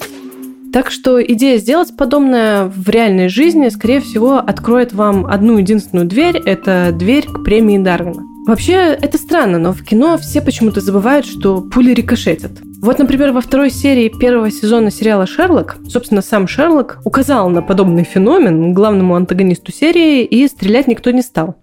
Так 0.73 0.89
что 0.89 1.23
идея 1.23 1.59
сделать 1.59 1.95
подобное 1.95 2.65
в 2.65 2.89
реальной 2.89 3.29
жизни, 3.29 3.69
скорее 3.69 4.01
всего, 4.01 4.39
откроет 4.39 4.91
вам 4.91 5.27
одну 5.27 5.59
единственную 5.59 6.07
дверь. 6.07 6.41
Это 6.43 6.89
дверь 6.91 7.27
к 7.27 7.43
премии 7.43 7.77
Дарвина. 7.77 8.23
Вообще, 8.47 8.97
это 8.99 9.19
странно, 9.19 9.59
но 9.59 9.71
в 9.71 9.83
кино 9.83 10.17
все 10.17 10.41
почему-то 10.41 10.81
забывают, 10.81 11.27
что 11.27 11.61
пули 11.61 11.93
рикошетят. 11.93 12.53
Вот, 12.81 12.97
например, 12.97 13.33
во 13.33 13.41
второй 13.41 13.69
серии 13.69 14.09
первого 14.09 14.49
сезона 14.49 14.89
сериала 14.89 15.27
«Шерлок», 15.27 15.77
собственно, 15.87 16.23
сам 16.23 16.47
Шерлок 16.47 16.97
указал 17.05 17.49
на 17.49 17.61
подобный 17.61 18.03
феномен 18.03 18.73
главному 18.73 19.15
антагонисту 19.15 19.71
серии, 19.71 20.25
и 20.25 20.47
стрелять 20.47 20.87
никто 20.87 21.11
не 21.11 21.21
стал. 21.21 21.55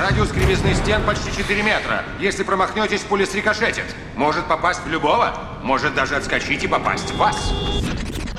Радиус 0.00 0.28
кривизны 0.28 0.74
стен 0.74 1.02
почти 1.06 1.30
4 1.36 1.62
метра. 1.62 2.04
Если 2.20 2.42
промахнетесь, 2.42 3.00
пуля 3.00 3.26
срикошетит. 3.26 3.84
Может 4.16 4.46
попасть 4.46 4.80
в 4.86 4.90
любого, 4.90 5.34
может 5.62 5.94
даже 5.94 6.16
отскочить 6.16 6.64
и 6.64 6.68
попасть 6.68 7.10
в 7.10 7.18
вас. 7.18 7.52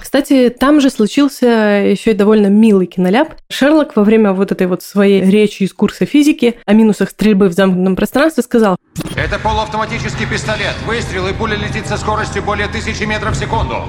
Кстати, 0.10 0.50
там 0.50 0.82
же 0.82 0.90
случился 0.90 1.46
еще 1.46 2.12
и 2.12 2.14
довольно 2.16 2.48
милый 2.48 2.88
киноляп. 2.88 3.36
Шерлок 3.52 3.96
во 3.96 4.04
время 4.04 4.34
вот 4.34 4.52
этой 4.52 4.66
вот 4.66 4.82
своей 4.82 5.22
речи 5.22 5.62
из 5.62 5.72
курса 5.72 6.08
физики 6.08 6.56
о 6.66 6.74
минусах 6.74 7.12
стрельбы 7.12 7.48
в 7.48 7.54
замкнутом 7.54 7.96
пространстве 7.96 8.42
сказал 8.42 8.76
Это 9.16 9.38
полуавтоматический 9.38 10.26
пистолет. 10.26 10.74
Выстрел 10.88 11.28
и 11.28 11.34
пуля 11.34 11.58
летит 11.58 11.86
со 11.86 11.96
скоростью 11.96 12.42
более 12.42 12.68
тысячи 12.68 13.04
метров 13.04 13.36
в 13.36 13.40
секунду. 13.40 13.84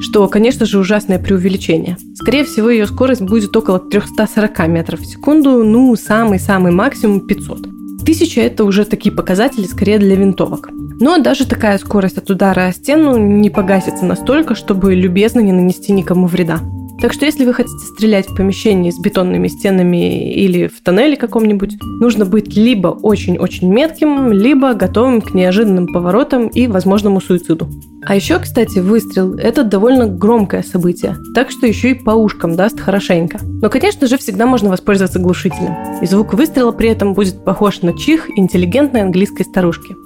что, 0.00 0.26
конечно 0.26 0.66
же, 0.66 0.80
ужасное 0.80 1.20
преувеличение. 1.20 1.96
Скорее 2.16 2.42
всего, 2.42 2.68
ее 2.68 2.88
скорость 2.88 3.22
будет 3.22 3.56
около 3.56 3.78
340 3.78 4.66
метров 4.66 4.98
в 4.98 5.06
секунду, 5.06 5.62
ну, 5.62 5.94
самый-самый 5.94 6.72
максимум 6.72 7.20
500. 7.28 7.81
Тысяча– 8.04 8.40
это 8.42 8.64
уже 8.64 8.84
такие 8.84 9.14
показатели 9.14 9.64
скорее 9.64 9.98
для 9.98 10.16
винтовок. 10.16 10.70
Но 11.00 11.18
даже 11.18 11.46
такая 11.46 11.78
скорость 11.78 12.18
от 12.18 12.30
удара 12.30 12.66
о 12.66 12.72
стену 12.72 13.16
не 13.16 13.48
погасится 13.48 14.04
настолько, 14.04 14.54
чтобы 14.54 14.94
любезно 14.94 15.40
не 15.40 15.52
нанести 15.52 15.92
никому 15.92 16.26
вреда. 16.26 16.60
Так 17.02 17.12
что 17.12 17.24
если 17.24 17.44
вы 17.44 17.52
хотите 17.52 17.80
стрелять 17.80 18.28
в 18.28 18.36
помещении 18.36 18.92
с 18.92 18.98
бетонными 19.00 19.48
стенами 19.48 20.32
или 20.34 20.68
в 20.68 20.80
тоннеле 20.82 21.16
каком-нибудь, 21.16 21.74
нужно 22.00 22.24
быть 22.24 22.56
либо 22.56 22.86
очень-очень 22.86 23.72
метким, 23.72 24.30
либо 24.30 24.74
готовым 24.74 25.20
к 25.20 25.34
неожиданным 25.34 25.88
поворотам 25.88 26.46
и 26.46 26.68
возможному 26.68 27.20
суициду. 27.20 27.68
А 28.06 28.14
еще, 28.14 28.38
кстати, 28.38 28.78
выстрел– 28.78 29.34
это 29.36 29.64
довольно 29.64 30.06
громкое 30.06 30.62
событие, 30.62 31.16
так 31.34 31.50
что 31.50 31.66
еще 31.66 31.90
и 31.90 31.94
по 31.94 32.12
ушкам 32.12 32.54
даст 32.54 32.78
хорошенько. 32.78 33.40
Но, 33.42 33.68
конечно 33.68 34.06
же, 34.06 34.16
всегда 34.16 34.46
можно 34.46 34.70
воспользоваться 34.70 35.18
глушителем. 35.18 35.74
И 36.02 36.06
звук 36.06 36.34
выстрела 36.34 36.70
при 36.70 36.88
этом 36.88 37.14
будет 37.14 37.44
похож 37.44 37.82
на 37.82 37.98
чих 37.98 38.30
интеллигентной 38.38 39.02
английской 39.02 39.42
старушки. 39.42 39.96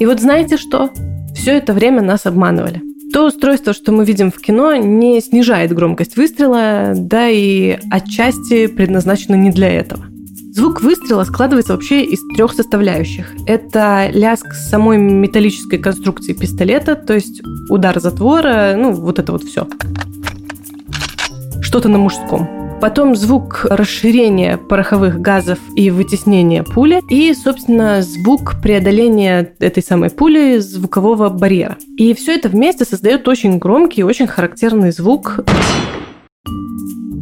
И 0.00 0.06
вот 0.06 0.20
знаете 0.20 0.56
что? 0.56 0.90
Все 1.36 1.52
это 1.52 1.72
время 1.72 2.02
нас 2.02 2.26
обманывали. 2.26 2.91
То 3.12 3.26
устройство, 3.26 3.74
что 3.74 3.92
мы 3.92 4.04
видим 4.04 4.32
в 4.32 4.38
кино, 4.38 4.74
не 4.76 5.20
снижает 5.20 5.72
громкость 5.74 6.16
выстрела, 6.16 6.94
да 6.96 7.28
и 7.28 7.78
отчасти 7.90 8.66
предназначено 8.68 9.34
не 9.34 9.50
для 9.50 9.68
этого. 9.68 10.04
Звук 10.52 10.82
выстрела 10.82 11.24
складывается 11.24 11.74
вообще 11.74 12.04
из 12.04 12.20
трех 12.36 12.52
составляющих. 12.52 13.26
Это 13.46 14.08
лязг 14.12 14.52
самой 14.52 14.98
металлической 14.98 15.78
конструкции 15.78 16.32
пистолета, 16.32 16.94
то 16.94 17.14
есть 17.14 17.42
удар 17.68 18.00
затвора, 18.00 18.74
ну 18.76 18.92
вот 18.92 19.18
это 19.18 19.32
вот 19.32 19.44
все. 19.44 19.66
Что-то 21.62 21.88
на 21.88 21.98
мужском 21.98 22.61
потом 22.82 23.14
звук 23.14 23.64
расширения 23.70 24.56
пороховых 24.56 25.20
газов 25.20 25.60
и 25.76 25.92
вытеснения 25.92 26.64
пули, 26.64 27.00
и, 27.08 27.32
собственно, 27.32 28.02
звук 28.02 28.60
преодоления 28.60 29.54
этой 29.60 29.84
самой 29.84 30.10
пули 30.10 30.58
звукового 30.58 31.28
барьера. 31.28 31.76
И 31.96 32.12
все 32.12 32.34
это 32.34 32.48
вместе 32.48 32.84
создает 32.84 33.28
очень 33.28 33.58
громкий 33.58 34.00
и 34.00 34.04
очень 34.04 34.26
характерный 34.26 34.90
звук 34.90 35.44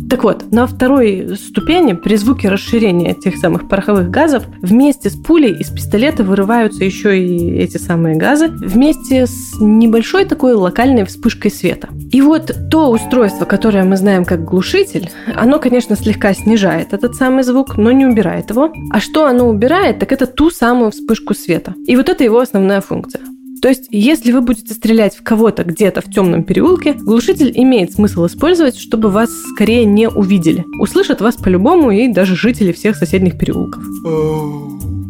так 0.08 0.24
вот, 0.24 0.50
на 0.50 0.66
второй 0.66 1.36
ступени 1.36 1.92
при 1.92 2.16
звуке 2.16 2.48
расширения 2.48 3.12
этих 3.12 3.36
самых 3.36 3.68
пороховых 3.68 4.10
газов 4.10 4.42
вместе 4.60 5.08
с 5.08 5.14
пулей 5.14 5.52
из 5.52 5.68
пистолета 5.68 6.24
вырываются 6.24 6.84
еще 6.84 7.16
и 7.16 7.58
эти 7.58 7.76
самые 7.76 8.16
газы 8.16 8.48
вместе 8.48 9.26
с 9.26 9.60
небольшой 9.60 10.24
такой 10.24 10.54
локальной 10.54 11.04
вспышкой 11.04 11.52
света. 11.52 11.90
И 12.12 12.22
вот 12.22 12.52
то 12.70 12.90
устройство, 12.90 13.44
которое 13.44 13.84
мы 13.84 13.96
знаем 13.96 14.24
как 14.24 14.44
глушитель, 14.44 15.10
оно, 15.34 15.58
конечно, 15.58 15.96
слегка 15.96 16.34
снижает 16.34 16.92
этот 16.92 17.14
самый 17.14 17.44
звук, 17.44 17.76
но 17.76 17.92
не 17.92 18.04
убирает 18.06 18.50
его. 18.50 18.72
А 18.90 19.00
что 19.00 19.26
оно 19.26 19.48
убирает, 19.48 19.98
так 20.00 20.12
это 20.12 20.26
ту 20.26 20.50
самую 20.50 20.90
вспышку 20.90 21.34
света. 21.34 21.74
И 21.86 21.96
вот 21.96 22.08
это 22.08 22.24
его 22.24 22.40
основная 22.40 22.80
функция. 22.80 23.22
То 23.62 23.68
есть, 23.68 23.88
если 23.90 24.32
вы 24.32 24.40
будете 24.40 24.72
стрелять 24.72 25.14
в 25.14 25.22
кого-то 25.22 25.64
где-то 25.64 26.00
в 26.00 26.10
темном 26.10 26.44
переулке, 26.44 26.94
глушитель 26.94 27.52
имеет 27.54 27.92
смысл 27.92 28.26
использовать, 28.26 28.78
чтобы 28.78 29.10
вас 29.10 29.30
скорее 29.54 29.84
не 29.84 30.08
увидели. 30.08 30.64
Услышат 30.80 31.20
вас 31.20 31.36
по-любому 31.36 31.90
и 31.90 32.08
даже 32.08 32.36
жители 32.36 32.72
всех 32.72 32.96
соседних 32.96 33.38
переулков. 33.38 33.82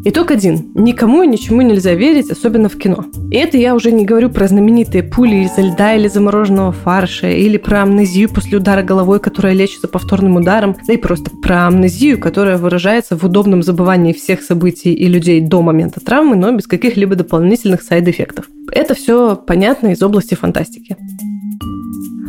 Итог 0.02 0.30
один. 0.30 0.73
Никому 0.75 1.23
и 1.23 1.26
ничему 1.26 1.61
нельзя 1.61 1.92
верить, 1.92 2.30
особенно 2.30 2.71
в 2.71 2.78
кино. 2.78 3.04
И 3.30 3.37
это 3.37 3.59
я 3.59 3.75
уже 3.75 3.92
не 3.92 4.07
говорю 4.07 4.30
про 4.30 4.49
знаменитые 4.49 5.02
пули 5.02 5.45
из 5.45 5.59
льда 5.59 5.95
или 5.95 6.09
замороженного 6.09 6.73
фарша, 6.73 7.28
или 7.28 7.59
про 7.59 7.83
амнезию 7.83 8.30
после 8.30 8.57
удара 8.57 8.83
головой, 8.83 9.21
которая 9.21 9.52
лечится 9.52 9.88
повторным 9.88 10.37
ударом, 10.37 10.75
да 10.87 10.95
и 10.95 10.97
просто 10.97 11.30
про 11.42 11.66
амнезию, 11.66 12.19
которая 12.19 12.57
выражается 12.57 13.14
в 13.14 13.25
удобном 13.25 13.62
забывании 13.62 14.14
всех 14.14 14.40
событий 14.42 14.95
и 14.95 15.07
людей 15.07 15.42
до 15.42 15.61
момента 15.61 16.00
травмы, 16.00 16.35
но 16.35 16.50
без 16.52 16.66
каких-либо 16.66 17.14
дополнительных 17.14 17.83
сайд-эффектов. 17.83 18.47
Это 18.73 18.95
все 18.95 19.37
понятно 19.37 19.88
из 19.88 20.02
области 20.02 20.35
фантастики. 20.35 20.97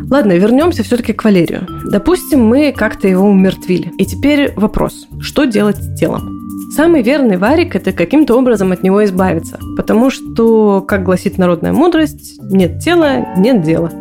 Ладно, 0.09 0.33
вернемся 0.33 0.83
все-таки 0.83 1.13
к 1.13 1.23
Валерию. 1.23 1.65
Допустим, 1.89 2.45
мы 2.45 2.73
как-то 2.75 3.07
его 3.07 3.29
умертвили. 3.29 3.93
И 3.97 4.05
теперь 4.05 4.51
вопрос, 4.57 5.07
что 5.21 5.45
делать 5.45 5.77
с 5.77 5.97
телом? 5.97 6.40
Самый 6.73 7.01
верный 7.01 7.35
варик– 7.35 7.75
это 7.77 7.91
каким-то 7.91 8.37
образом 8.37 8.71
от 8.71 8.81
него 8.81 9.03
избавиться, 9.03 9.59
потому 9.75 10.09
что, 10.09 10.79
как 10.81 11.03
гласит 11.03 11.37
народная 11.37 11.73
мудрость, 11.73 12.39
нет 12.39 12.79
тела– 12.79 13.35
нет 13.37 13.61
дела. 13.61 13.91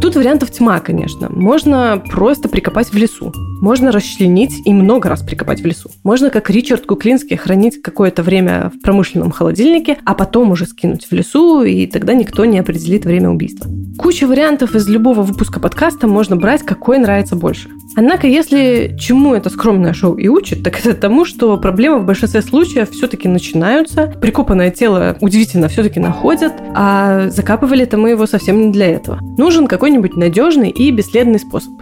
Тут 0.00 0.14
вариантов 0.14 0.52
тьма, 0.52 0.78
конечно. 0.78 1.28
Можно 1.28 2.00
просто 2.08 2.48
прикопать 2.48 2.90
в 2.90 2.96
лесу. 2.96 3.32
Можно 3.60 3.92
расчленить 3.92 4.54
и 4.64 4.72
много 4.72 5.08
раз 5.08 5.22
прикопать 5.22 5.60
в 5.60 5.66
лесу. 5.66 5.90
Можно, 6.02 6.30
как 6.30 6.48
Ричард 6.50 6.86
Куклинский, 6.86 7.36
хранить 7.36 7.82
какое-то 7.82 8.22
время 8.22 8.72
в 8.74 8.80
промышленном 8.80 9.30
холодильнике, 9.30 9.98
а 10.04 10.14
потом 10.14 10.50
уже 10.50 10.66
скинуть 10.66 11.06
в 11.06 11.12
лесу, 11.12 11.62
и 11.62 11.86
тогда 11.86 12.14
никто 12.14 12.44
не 12.44 12.58
определит 12.58 13.04
время 13.04 13.30
убийства. 13.30 13.70
Куча 13.98 14.26
вариантов 14.26 14.74
из 14.74 14.88
любого 14.88 15.22
выпуска 15.22 15.60
подкаста 15.60 16.06
можно 16.06 16.36
брать, 16.36 16.62
какой 16.62 16.98
нравится 16.98 17.36
больше. 17.36 17.68
Однако, 17.96 18.26
если 18.26 18.96
чему 18.98 19.34
это 19.34 19.50
скромное 19.50 19.92
шоу 19.92 20.14
и 20.14 20.28
учит, 20.28 20.62
так 20.62 20.80
это 20.80 20.94
тому, 20.94 21.24
что 21.24 21.58
проблемы 21.58 21.98
в 21.98 22.06
большинстве 22.06 22.40
случаев 22.40 22.90
все-таки 22.90 23.28
начинаются, 23.28 24.06
прикопанное 24.06 24.70
тело 24.70 25.16
удивительно 25.20 25.68
все-таки 25.68 26.00
находят, 26.00 26.54
а 26.74 27.28
закапывали 27.28 27.82
это 27.82 27.98
мы 27.98 28.10
его 28.10 28.26
совсем 28.26 28.60
не 28.60 28.72
для 28.72 28.86
этого. 28.86 29.18
Нужен 29.36 29.66
какой-нибудь 29.66 30.16
надежный 30.16 30.70
и 30.70 30.90
бесследный 30.90 31.40
способ. 31.40 31.72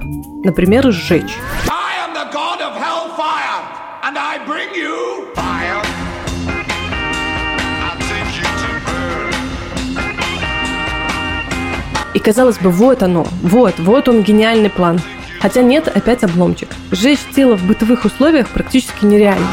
Например, 0.44 0.90
сжечь. 0.92 1.36
И 12.14 12.18
казалось 12.20 12.58
бы, 12.58 12.70
вот 12.70 13.02
оно, 13.02 13.26
вот, 13.42 13.78
вот 13.78 14.08
он 14.08 14.22
гениальный 14.22 14.70
план. 14.70 15.00
Хотя 15.40 15.62
нет, 15.62 15.88
опять 15.88 16.24
обломчик. 16.24 16.68
Сжечь 16.90 17.20
тело 17.34 17.56
в 17.56 17.64
бытовых 17.64 18.04
условиях 18.04 18.48
практически 18.48 19.04
нереально. 19.04 19.46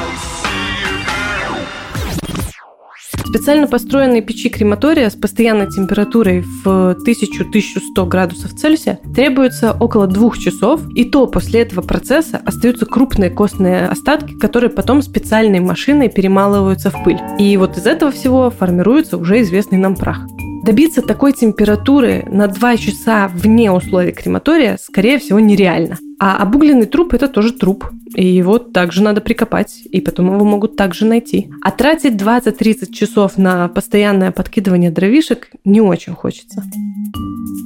Специально 3.35 3.67
построенные 3.67 4.21
печи 4.21 4.47
крематория 4.47 5.09
с 5.09 5.13
постоянной 5.13 5.69
температурой 5.69 6.39
в 6.39 6.95
1000-1100 7.05 8.07
градусов 8.07 8.53
Цельсия 8.53 8.97
требуется 9.13 9.75
около 9.77 10.07
двух 10.07 10.37
часов, 10.37 10.79
и 10.95 11.03
то 11.03 11.27
после 11.27 11.59
этого 11.59 11.81
процесса 11.81 12.41
остаются 12.45 12.85
крупные 12.85 13.29
костные 13.29 13.87
остатки, 13.87 14.35
которые 14.39 14.69
потом 14.69 15.01
специальной 15.01 15.59
машиной 15.59 16.07
перемалываются 16.07 16.91
в 16.91 17.03
пыль. 17.03 17.19
И 17.37 17.57
вот 17.57 17.77
из 17.77 17.85
этого 17.85 18.13
всего 18.13 18.49
формируется 18.49 19.17
уже 19.17 19.41
известный 19.41 19.79
нам 19.79 19.97
прах. 19.97 20.21
Добиться 20.65 21.03
такой 21.03 21.31
температуры 21.31 22.25
на 22.27 22.47
2 22.47 22.77
часа 22.77 23.27
вне 23.27 23.71
условий 23.71 24.11
крематория, 24.11 24.79
скорее 24.81 25.19
всего, 25.19 25.39
нереально. 25.39 25.99
А 26.19 26.37
обугленный 26.37 26.87
труп– 26.87 27.13
это 27.13 27.27
тоже 27.27 27.53
труп. 27.53 27.85
И 28.15 28.25
его 28.25 28.57
также 28.57 29.03
надо 29.03 29.21
прикопать, 29.21 29.83
и 29.85 30.01
потом 30.01 30.33
его 30.33 30.43
могут 30.43 30.75
также 30.75 31.05
найти. 31.05 31.51
А 31.61 31.69
тратить 31.69 32.13
20-30 32.13 32.91
часов 32.91 33.37
на 33.37 33.67
постоянное 33.67 34.31
подкидывание 34.31 34.89
дровишек 34.89 35.51
не 35.65 35.81
очень 35.81 36.13
хочется. 36.13 36.63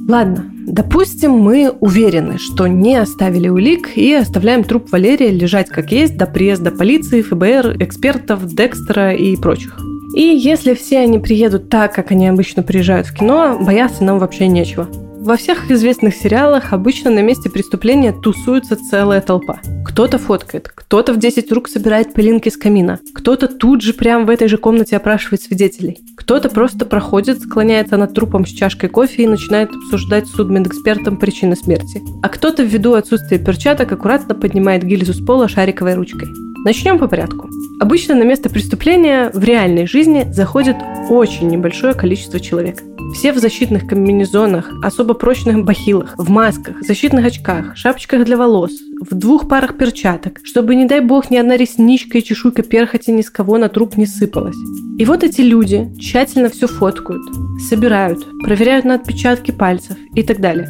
Ладно, 0.06 0.52
допустим, 0.66 1.30
мы 1.30 1.70
уверены, 1.80 2.36
что 2.36 2.66
не 2.66 2.96
оставили 2.96 3.48
улик 3.48 3.96
и 3.96 4.12
оставляем 4.12 4.62
труп 4.62 4.92
Валерия 4.92 5.30
лежать 5.30 5.70
как 5.70 5.90
есть 5.90 6.18
до 6.18 6.26
приезда 6.26 6.70
полиции, 6.70 7.22
ФБР, 7.22 7.82
экспертов, 7.82 8.44
Декстера 8.44 9.14
и 9.14 9.36
прочих. 9.36 9.78
И 10.14 10.22
если 10.22 10.74
все 10.74 10.98
они 10.98 11.18
приедут 11.18 11.68
так, 11.68 11.94
как 11.94 12.10
они 12.10 12.28
обычно 12.28 12.62
приезжают 12.62 13.06
в 13.06 13.14
кино, 13.14 13.58
бояться 13.60 14.02
нам 14.04 14.18
вообще 14.18 14.48
нечего. 14.48 14.88
Во 15.20 15.36
всех 15.36 15.70
известных 15.70 16.14
сериалах 16.14 16.72
обычно 16.72 17.10
на 17.10 17.20
месте 17.20 17.50
преступления 17.50 18.12
тусуется 18.12 18.74
целая 18.74 19.20
толпа. 19.20 19.60
Кто-то 19.84 20.16
фоткает, 20.16 20.70
кто-то 20.74 21.12
в 21.12 21.18
10 21.18 21.52
рук 21.52 21.68
собирает 21.68 22.14
пылинки 22.14 22.48
с 22.48 22.56
камина, 22.56 22.98
кто-то 23.14 23.46
тут 23.46 23.82
же 23.82 23.92
прямо 23.92 24.24
в 24.24 24.30
этой 24.30 24.48
же 24.48 24.56
комнате 24.56 24.96
опрашивает 24.96 25.42
свидетелей, 25.42 25.98
кто-то 26.16 26.48
просто 26.48 26.86
проходит, 26.86 27.42
склоняется 27.42 27.98
над 27.98 28.14
трупом 28.14 28.46
с 28.46 28.48
чашкой 28.48 28.88
кофе 28.88 29.24
и 29.24 29.28
начинает 29.28 29.68
обсуждать 29.68 30.26
с 30.26 30.32
судмедэкспертом 30.32 31.18
причины 31.18 31.54
смерти. 31.54 32.00
А 32.22 32.30
кто-то 32.30 32.62
ввиду 32.62 32.94
отсутствия 32.94 33.38
перчаток 33.38 33.92
аккуратно 33.92 34.34
поднимает 34.34 34.84
гильзу 34.84 35.12
с 35.12 35.22
пола 35.22 35.48
шариковой 35.48 35.96
ручкой. 35.96 36.28
Начнем 36.64 36.98
по 36.98 37.08
порядку. 37.08 37.50
Обычно 37.80 38.14
на 38.14 38.24
место 38.24 38.50
преступления 38.50 39.30
в 39.32 39.42
реальной 39.42 39.86
жизни 39.86 40.26
заходит 40.30 40.76
очень 41.08 41.48
небольшое 41.48 41.94
количество 41.94 42.38
человек. 42.38 42.82
Все 43.14 43.32
в 43.32 43.38
защитных 43.38 43.86
комбинезонах, 43.86 44.70
особо 44.84 45.14
прочных 45.14 45.64
бахилах, 45.64 46.14
в 46.18 46.28
масках, 46.28 46.82
защитных 46.82 47.24
очках, 47.24 47.78
шапочках 47.78 48.26
для 48.26 48.36
волос, 48.36 48.72
в 49.00 49.14
двух 49.14 49.48
парах 49.48 49.78
перчаток, 49.78 50.40
чтобы, 50.44 50.74
не 50.74 50.84
дай 50.84 51.00
бог, 51.00 51.30
ни 51.30 51.38
одна 51.38 51.56
ресничка 51.56 52.18
и 52.18 52.22
чешуйка 52.22 52.62
перхоти 52.62 53.12
ни 53.12 53.22
с 53.22 53.30
кого 53.30 53.56
на 53.56 53.70
труп 53.70 53.96
не 53.96 54.06
сыпалась. 54.06 54.56
И 54.98 55.06
вот 55.06 55.24
эти 55.24 55.40
люди 55.40 55.90
тщательно 55.98 56.50
все 56.50 56.66
фоткают, 56.66 57.22
собирают, 57.66 58.26
проверяют 58.42 58.84
на 58.84 58.96
отпечатки 58.96 59.52
пальцев 59.52 59.96
и 60.14 60.22
так 60.22 60.40
далее. 60.40 60.68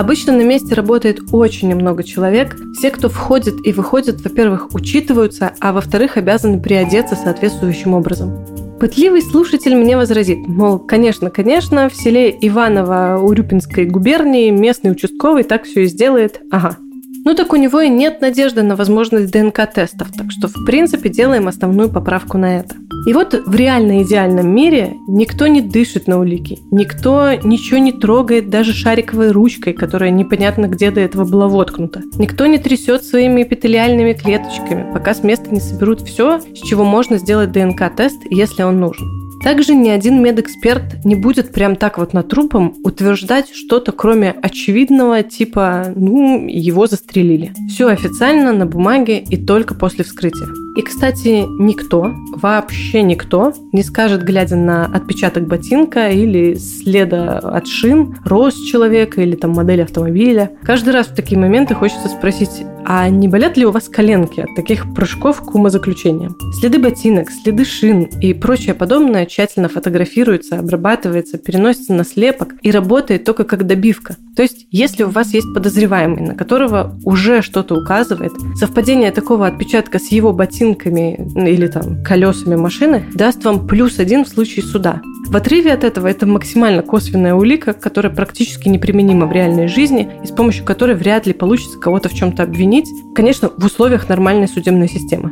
Обычно 0.00 0.32
на 0.32 0.40
месте 0.40 0.74
работает 0.74 1.20
очень 1.30 1.68
немного 1.68 2.02
человек. 2.02 2.56
Все, 2.72 2.90
кто 2.90 3.10
входит 3.10 3.56
и 3.66 3.72
выходит, 3.74 4.24
во-первых, 4.24 4.72
учитываются, 4.72 5.52
а 5.60 5.74
во-вторых, 5.74 6.16
обязаны 6.16 6.58
приодеться 6.58 7.16
соответствующим 7.16 7.92
образом. 7.92 8.34
Пытливый 8.80 9.20
слушатель 9.20 9.76
мне 9.76 9.98
возразит, 9.98 10.38
мол, 10.48 10.78
конечно, 10.78 11.28
конечно, 11.28 11.90
в 11.90 11.94
селе 11.94 12.34
Иваново 12.40 13.18
Урюпинской 13.18 13.84
губернии 13.84 14.48
местный 14.48 14.90
участковый 14.90 15.42
так 15.42 15.64
все 15.64 15.82
и 15.82 15.86
сделает. 15.86 16.40
Ага, 16.50 16.78
ну 17.24 17.34
так 17.34 17.52
у 17.52 17.56
него 17.56 17.80
и 17.80 17.88
нет 17.88 18.20
надежды 18.20 18.62
на 18.62 18.76
возможность 18.76 19.32
ДНК-тестов, 19.32 20.08
так 20.16 20.30
что 20.30 20.48
в 20.48 20.64
принципе 20.64 21.08
делаем 21.08 21.48
основную 21.48 21.90
поправку 21.90 22.38
на 22.38 22.58
это. 22.58 22.76
И 23.06 23.12
вот 23.12 23.34
в 23.34 23.54
реально 23.54 24.02
идеальном 24.02 24.48
мире 24.54 24.94
никто 25.08 25.46
не 25.46 25.60
дышит 25.62 26.06
на 26.06 26.18
улики, 26.18 26.58
никто 26.70 27.32
ничего 27.34 27.78
не 27.78 27.92
трогает 27.92 28.50
даже 28.50 28.72
шариковой 28.72 29.30
ручкой, 29.30 29.72
которая 29.72 30.10
непонятно 30.10 30.66
где 30.66 30.90
до 30.90 31.00
этого 31.00 31.24
была 31.24 31.48
воткнута. 31.48 32.02
Никто 32.18 32.46
не 32.46 32.58
трясет 32.58 33.04
своими 33.04 33.42
эпителиальными 33.42 34.12
клеточками, 34.12 34.92
пока 34.92 35.14
с 35.14 35.22
места 35.22 35.50
не 35.50 35.60
соберут 35.60 36.02
все, 36.02 36.40
с 36.40 36.60
чего 36.66 36.84
можно 36.84 37.18
сделать 37.18 37.52
ДНК-тест, 37.52 38.22
если 38.30 38.62
он 38.62 38.80
нужен. 38.80 39.19
Также 39.42 39.74
ни 39.74 39.88
один 39.88 40.22
медэксперт 40.22 41.04
не 41.04 41.14
будет 41.14 41.52
прям 41.52 41.76
так 41.76 41.96
вот 41.96 42.12
на 42.12 42.22
трупом 42.22 42.74
утверждать 42.84 43.50
что-то, 43.54 43.92
кроме 43.92 44.32
очевидного, 44.32 45.22
типа, 45.22 45.92
ну, 45.96 46.46
его 46.46 46.86
застрелили. 46.86 47.54
Все 47.68 47.88
официально 47.88 48.52
на 48.52 48.66
бумаге 48.66 49.18
и 49.18 49.36
только 49.42 49.74
после 49.74 50.04
вскрытия. 50.04 50.48
И, 50.76 50.82
кстати, 50.82 51.44
никто, 51.60 52.12
вообще 52.36 53.02
никто 53.02 53.52
не 53.72 53.82
скажет, 53.82 54.22
глядя 54.22 54.56
на 54.56 54.86
отпечаток 54.86 55.46
ботинка 55.46 56.10
или 56.10 56.54
следа 56.54 57.38
от 57.38 57.66
шин, 57.66 58.16
рост 58.24 58.64
человека 58.66 59.20
или 59.20 59.34
там 59.34 59.50
модель 59.50 59.82
автомобиля. 59.82 60.52
Каждый 60.62 60.92
раз 60.92 61.08
в 61.08 61.14
такие 61.14 61.38
моменты 61.38 61.74
хочется 61.74 62.08
спросить, 62.08 62.62
а 62.84 63.08
не 63.08 63.28
болят 63.28 63.56
ли 63.56 63.66
у 63.66 63.70
вас 63.70 63.88
коленки 63.88 64.40
от 64.40 64.54
таких 64.54 64.94
прыжков 64.94 65.42
к 65.42 65.54
умозаключениям? 65.54 66.36
Следы 66.58 66.78
ботинок, 66.78 67.30
следы 67.30 67.64
шин 67.64 68.04
и 68.20 68.32
прочее 68.32 68.74
подобное 68.74 69.26
тщательно 69.26 69.68
фотографируется, 69.68 70.58
обрабатывается, 70.58 71.38
переносится 71.38 71.92
на 71.92 72.04
слепок 72.04 72.54
и 72.62 72.70
работает 72.70 73.24
только 73.24 73.44
как 73.44 73.66
добивка. 73.66 74.16
То 74.36 74.42
есть, 74.42 74.66
если 74.70 75.02
у 75.02 75.10
вас 75.10 75.34
есть 75.34 75.52
подозреваемый, 75.52 76.22
на 76.22 76.34
которого 76.34 76.98
уже 77.04 77.42
что-то 77.42 77.74
указывает, 77.74 78.32
совпадение 78.56 79.10
такого 79.10 79.46
отпечатка 79.46 79.98
с 79.98 80.08
его 80.10 80.32
ботинками 80.60 81.18
или 81.36 81.66
там 81.66 82.02
колесами 82.02 82.56
машины 82.56 83.04
даст 83.14 83.44
вам 83.44 83.66
плюс 83.66 83.98
один 83.98 84.24
в 84.24 84.28
случае 84.28 84.64
суда. 84.64 85.00
В 85.28 85.36
отрыве 85.36 85.72
от 85.72 85.84
этого 85.84 86.06
это 86.06 86.26
максимально 86.26 86.82
косвенная 86.82 87.34
улика, 87.34 87.72
которая 87.72 88.12
практически 88.12 88.68
неприменима 88.68 89.26
в 89.26 89.32
реальной 89.32 89.68
жизни 89.68 90.10
и 90.22 90.26
с 90.26 90.30
помощью 90.30 90.64
которой 90.64 90.96
вряд 90.96 91.26
ли 91.26 91.32
получится 91.32 91.78
кого-то 91.78 92.08
в 92.08 92.14
чем-то 92.14 92.42
обвинить, 92.42 92.88
конечно, 93.14 93.50
в 93.56 93.64
условиях 93.64 94.08
нормальной 94.08 94.48
судебной 94.48 94.88
системы. 94.88 95.30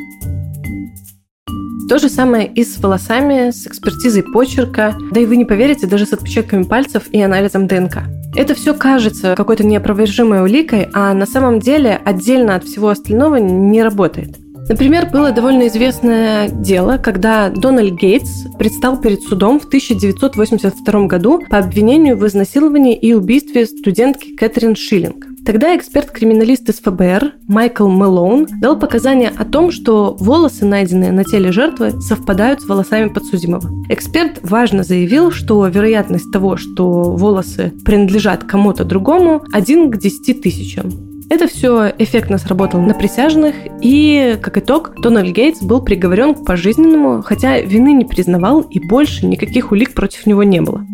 То 1.88 1.98
же 1.98 2.10
самое 2.10 2.46
и 2.46 2.64
с 2.64 2.78
волосами, 2.78 3.50
с 3.50 3.66
экспертизой 3.66 4.22
почерка, 4.22 4.94
да 5.10 5.20
и 5.20 5.26
вы 5.26 5.36
не 5.36 5.46
поверите, 5.46 5.86
даже 5.86 6.04
с 6.04 6.12
отпечатками 6.12 6.62
пальцев 6.62 7.04
и 7.10 7.20
анализом 7.20 7.66
ДНК. 7.66 8.02
Это 8.36 8.54
все 8.54 8.74
кажется 8.74 9.34
какой-то 9.34 9.64
неопровержимой 9.64 10.42
уликой, 10.42 10.88
а 10.92 11.14
на 11.14 11.24
самом 11.24 11.60
деле 11.60 11.98
отдельно 12.04 12.56
от 12.56 12.64
всего 12.64 12.90
остального 12.90 13.36
не 13.36 13.82
работает. 13.82 14.36
Например, 14.68 15.08
было 15.10 15.32
довольно 15.32 15.66
известное 15.68 16.48
дело, 16.50 16.98
когда 16.98 17.48
Дональд 17.48 17.94
Гейтс 17.94 18.44
предстал 18.58 19.00
перед 19.00 19.22
судом 19.22 19.58
в 19.58 19.64
1982 19.64 21.06
году 21.06 21.40
по 21.48 21.58
обвинению 21.58 22.16
в 22.16 22.26
изнасиловании 22.26 22.94
и 22.94 23.14
убийстве 23.14 23.66
студентки 23.66 24.34
Кэтрин 24.36 24.76
Шиллинг. 24.76 25.26
Тогда 25.46 25.74
эксперт-криминалист 25.74 26.68
из 26.68 26.80
ФБР 26.80 27.32
Майкл 27.46 27.88
Мэлоун 27.88 28.46
дал 28.60 28.78
показания 28.78 29.32
о 29.34 29.46
том, 29.46 29.70
что 29.70 30.14
волосы, 30.20 30.66
найденные 30.66 31.10
на 31.10 31.24
теле 31.24 31.52
жертвы, 31.52 31.98
совпадают 32.02 32.60
с 32.60 32.66
волосами 32.66 33.08
подсудимого. 33.08 33.70
Эксперт 33.88 34.40
важно 34.42 34.82
заявил, 34.82 35.30
что 35.30 35.66
вероятность 35.66 36.30
того, 36.30 36.58
что 36.58 37.12
волосы 37.12 37.72
принадлежат 37.86 38.44
кому-то 38.44 38.84
другому, 38.84 39.42
1 39.50 39.90
к 39.90 39.96
10 39.96 40.42
тысячам. 40.42 41.07
Это 41.30 41.46
все 41.46 41.92
эффектно 41.98 42.38
сработало 42.38 42.80
на 42.80 42.94
присяжных, 42.94 43.54
и, 43.82 44.38
как 44.40 44.56
итог, 44.56 44.92
Дональд 45.02 45.34
Гейтс 45.34 45.62
был 45.62 45.82
приговорен 45.82 46.34
к 46.34 46.44
пожизненному, 46.44 47.22
хотя 47.22 47.60
вины 47.60 47.92
не 47.92 48.06
признавал 48.06 48.62
и 48.62 48.80
больше 48.88 49.26
никаких 49.26 49.70
улик 49.70 49.94
против 49.94 50.26
него 50.26 50.42
не 50.42 50.62
было. 50.62 50.86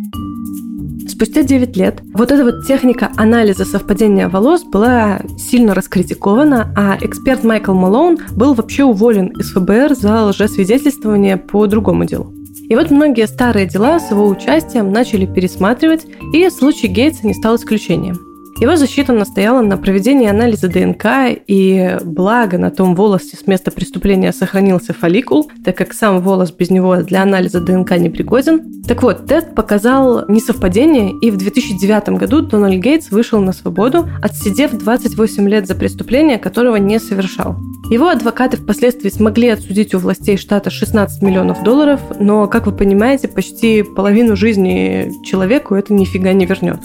Спустя 1.06 1.44
9 1.44 1.76
лет 1.76 2.00
вот 2.12 2.32
эта 2.32 2.42
вот 2.42 2.66
техника 2.66 3.12
анализа 3.16 3.64
совпадения 3.64 4.28
волос 4.28 4.64
была 4.64 5.20
сильно 5.38 5.72
раскритикована, 5.72 6.72
а 6.76 6.98
эксперт 7.00 7.44
Майкл 7.44 7.72
Малоун 7.72 8.18
был 8.32 8.54
вообще 8.54 8.82
уволен 8.82 9.28
из 9.38 9.52
ФБР 9.52 9.94
за 9.94 10.24
лжесвидетельствование 10.26 11.36
по 11.36 11.66
другому 11.66 12.04
делу. 12.06 12.34
И 12.68 12.74
вот 12.74 12.90
многие 12.90 13.28
старые 13.28 13.66
дела 13.66 14.00
с 14.00 14.10
его 14.10 14.26
участием 14.26 14.90
начали 14.90 15.26
пересматривать, 15.26 16.06
и 16.32 16.48
случай 16.50 16.88
Гейтса 16.88 17.26
не 17.26 17.34
стал 17.34 17.56
исключением. 17.56 18.33
Его 18.60 18.76
защита 18.76 19.12
настояла 19.12 19.62
на 19.62 19.76
проведении 19.76 20.28
анализа 20.28 20.68
ДНК, 20.68 21.06
и 21.46 21.98
благо 22.04 22.56
на 22.56 22.70
том 22.70 22.94
волосе 22.94 23.36
с 23.36 23.46
места 23.46 23.70
преступления 23.70 24.32
сохранился 24.32 24.94
фолликул, 24.94 25.50
так 25.64 25.76
как 25.76 25.92
сам 25.92 26.20
волос 26.20 26.52
без 26.52 26.70
него 26.70 26.96
для 26.96 27.22
анализа 27.22 27.60
ДНК 27.60 27.96
не 27.98 28.10
пригоден. 28.10 28.82
Так 28.86 29.02
вот, 29.02 29.26
тест 29.26 29.54
показал 29.54 30.24
несовпадение, 30.28 31.12
и 31.20 31.30
в 31.30 31.36
2009 31.36 32.10
году 32.10 32.42
Дональд 32.42 32.80
Гейтс 32.80 33.10
вышел 33.10 33.40
на 33.40 33.52
свободу, 33.52 34.08
отсидев 34.22 34.72
28 34.72 35.48
лет 35.48 35.66
за 35.66 35.74
преступление, 35.74 36.38
которого 36.38 36.76
не 36.76 37.00
совершал. 37.00 37.56
Его 37.90 38.08
адвокаты 38.08 38.56
впоследствии 38.56 39.10
смогли 39.10 39.48
отсудить 39.48 39.94
у 39.94 39.98
властей 39.98 40.36
штата 40.36 40.70
16 40.70 41.22
миллионов 41.22 41.62
долларов, 41.62 42.00
но, 42.18 42.46
как 42.46 42.66
вы 42.66 42.72
понимаете, 42.72 43.28
почти 43.28 43.82
половину 43.82 44.36
жизни 44.36 45.12
человеку 45.24 45.74
это 45.74 45.92
нифига 45.92 46.32
не 46.32 46.46
вернет. 46.46 46.80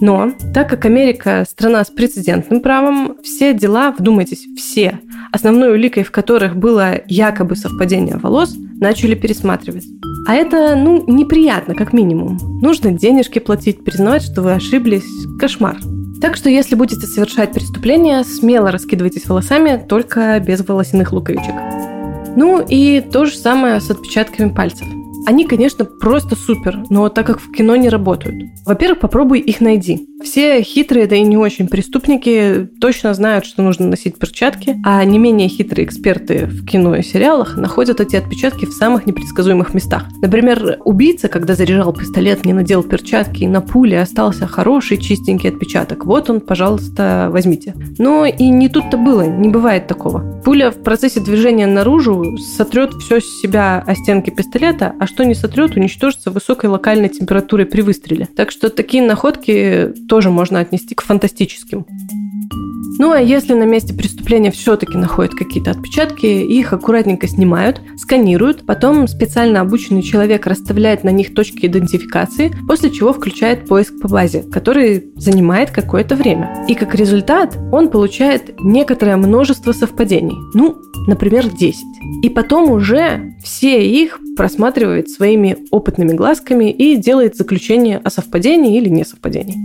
Но, 0.00 0.32
так 0.54 0.70
как 0.70 0.84
Америка 0.84 1.44
страна 1.48 1.84
с 1.84 1.90
прецедентным 1.90 2.60
правом, 2.60 3.16
все 3.22 3.52
дела, 3.52 3.94
вдумайтесь, 3.96 4.46
все, 4.56 5.00
основной 5.32 5.72
уликой 5.72 6.04
в 6.04 6.10
которых 6.10 6.56
было 6.56 7.00
якобы 7.06 7.56
совпадение 7.56 8.16
волос, 8.16 8.54
начали 8.80 9.14
пересматривать. 9.14 9.84
А 10.26 10.34
это, 10.34 10.76
ну, 10.76 11.04
неприятно, 11.06 11.74
как 11.74 11.92
минимум. 11.92 12.38
Нужно 12.62 12.92
денежки 12.92 13.38
платить, 13.38 13.84
признавать, 13.84 14.22
что 14.22 14.42
вы 14.42 14.52
ошиблись. 14.52 15.04
Кошмар. 15.38 15.76
Так 16.24 16.38
что, 16.38 16.48
если 16.48 16.74
будете 16.74 17.06
совершать 17.06 17.52
преступление, 17.52 18.24
смело 18.24 18.70
раскидывайтесь 18.70 19.26
волосами, 19.26 19.76
только 19.86 20.40
без 20.40 20.66
волосяных 20.66 21.12
луковичек. 21.12 21.54
Ну 22.34 22.64
и 22.66 23.02
то 23.02 23.26
же 23.26 23.36
самое 23.36 23.78
с 23.78 23.90
отпечатками 23.90 24.48
пальцев. 24.48 24.86
Они, 25.26 25.44
конечно, 25.46 25.84
просто 25.84 26.36
супер, 26.36 26.82
но 26.90 27.08
так 27.08 27.26
как 27.26 27.40
в 27.40 27.50
кино 27.50 27.76
не 27.76 27.88
работают. 27.88 28.34
Во-первых, 28.66 29.00
попробуй 29.00 29.40
их 29.40 29.60
найди. 29.60 30.06
Все 30.22 30.62
хитрые, 30.62 31.06
да 31.06 31.16
и 31.16 31.22
не 31.22 31.36
очень 31.36 31.68
преступники 31.68 32.68
точно 32.80 33.14
знают, 33.14 33.44
что 33.44 33.62
нужно 33.62 33.86
носить 33.86 34.18
перчатки, 34.18 34.76
а 34.84 35.04
не 35.04 35.18
менее 35.18 35.48
хитрые 35.48 35.86
эксперты 35.86 36.46
в 36.46 36.64
кино 36.64 36.96
и 36.96 37.02
сериалах 37.02 37.56
находят 37.56 38.00
эти 38.00 38.16
отпечатки 38.16 38.64
в 38.64 38.72
самых 38.72 39.06
непредсказуемых 39.06 39.74
местах. 39.74 40.04
Например, 40.22 40.78
убийца, 40.84 41.28
когда 41.28 41.54
заряжал 41.54 41.92
пистолет, 41.92 42.44
не 42.44 42.52
надел 42.52 42.82
перчатки, 42.82 43.44
и 43.44 43.48
на 43.48 43.60
пуле 43.60 44.00
остался 44.00 44.46
хороший 44.46 44.98
чистенький 44.98 45.50
отпечаток. 45.50 46.04
Вот 46.06 46.30
он, 46.30 46.40
пожалуйста, 46.40 47.28
возьмите. 47.30 47.74
Но 47.98 48.24
и 48.24 48.48
не 48.48 48.68
тут-то 48.68 48.96
было, 48.96 49.22
не 49.22 49.48
бывает 49.48 49.86
такого. 49.86 50.40
Пуля 50.44 50.70
в 50.70 50.82
процессе 50.82 51.20
движения 51.20 51.66
наружу 51.66 52.36
сотрет 52.38 52.94
все 52.94 53.20
с 53.20 53.40
себя 53.40 53.82
о 53.86 53.94
стенки 53.94 54.30
пистолета, 54.30 54.94
а 54.98 55.06
что 55.14 55.24
не 55.24 55.34
сотрет, 55.36 55.76
уничтожится 55.76 56.32
высокой 56.32 56.68
локальной 56.68 57.08
температурой 57.08 57.66
при 57.66 57.82
выстреле. 57.82 58.26
Так 58.34 58.50
что 58.50 58.68
такие 58.68 59.00
находки 59.00 59.92
тоже 60.08 60.30
можно 60.30 60.58
отнести 60.58 60.96
к 60.96 61.02
фантастическим. 61.02 61.86
Ну 62.98 63.10
а 63.10 63.20
если 63.20 63.54
на 63.54 63.64
месте 63.64 63.92
преступления 63.92 64.50
все-таки 64.50 64.96
находят 64.96 65.34
какие-то 65.34 65.72
отпечатки, 65.72 66.26
их 66.26 66.72
аккуратненько 66.72 67.26
снимают, 67.26 67.80
сканируют, 67.96 68.66
потом 68.66 69.08
специально 69.08 69.60
обученный 69.60 70.02
человек 70.02 70.46
расставляет 70.46 71.02
на 71.02 71.10
них 71.10 71.34
точки 71.34 71.66
идентификации, 71.66 72.52
после 72.68 72.90
чего 72.90 73.12
включает 73.12 73.66
поиск 73.66 74.00
по 74.00 74.08
базе, 74.08 74.42
который 74.42 75.12
занимает 75.16 75.70
какое-то 75.70 76.14
время. 76.14 76.64
И 76.68 76.74
как 76.74 76.94
результат 76.94 77.58
он 77.72 77.88
получает 77.88 78.54
некоторое 78.60 79.16
множество 79.16 79.72
совпадений. 79.72 80.36
Ну, 80.54 80.76
например, 81.08 81.48
10. 81.48 81.76
И 82.22 82.28
потом 82.28 82.70
уже 82.70 83.34
все 83.42 83.86
их 83.86 84.20
просматривает 84.36 85.08
своими 85.10 85.56
опытными 85.70 86.12
глазками 86.12 86.70
и 86.70 86.96
делает 86.96 87.36
заключение 87.36 87.98
о 87.98 88.10
совпадении 88.10 88.78
или 88.78 88.88
несовпадении. 88.88 89.56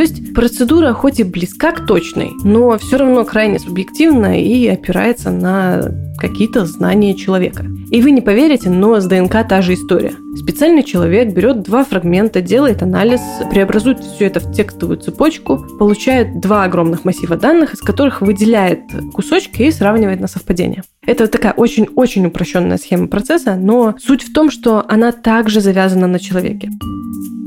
То 0.00 0.04
есть 0.04 0.32
процедура 0.32 0.94
хоть 0.94 1.20
и 1.20 1.24
близка 1.24 1.72
к 1.72 1.84
точной, 1.84 2.30
но 2.42 2.78
все 2.78 2.96
равно 2.96 3.22
крайне 3.26 3.58
субъективна 3.58 4.42
и 4.42 4.66
опирается 4.66 5.30
на 5.30 5.92
какие-то 6.16 6.64
знания 6.64 7.14
человека. 7.14 7.66
И 7.90 8.00
вы 8.00 8.12
не 8.12 8.22
поверите, 8.22 8.70
но 8.70 8.98
с 8.98 9.04
ДНК 9.04 9.46
та 9.46 9.60
же 9.60 9.74
история. 9.74 10.14
Специальный 10.36 10.84
человек 10.84 11.34
берет 11.34 11.62
два 11.64 11.84
фрагмента, 11.84 12.40
делает 12.40 12.82
анализ, 12.82 13.20
преобразует 13.50 14.00
все 14.00 14.24
это 14.24 14.40
в 14.40 14.50
текстовую 14.54 14.96
цепочку, 15.00 15.58
получает 15.78 16.40
два 16.40 16.64
огромных 16.64 17.04
массива 17.04 17.36
данных, 17.36 17.74
из 17.74 17.80
которых 17.80 18.22
выделяет 18.22 18.80
кусочки 19.12 19.64
и 19.64 19.70
сравнивает 19.70 20.20
на 20.20 20.28
совпадение. 20.28 20.82
Это 21.06 21.26
такая 21.28 21.52
очень-очень 21.52 22.26
упрощенная 22.26 22.78
схема 22.78 23.08
процесса, 23.08 23.56
но 23.56 23.94
суть 23.98 24.22
в 24.22 24.32
том, 24.32 24.50
что 24.50 24.84
она 24.88 25.12
также 25.12 25.60
завязана 25.60 26.06
на 26.06 26.18
человеке. 26.18 26.70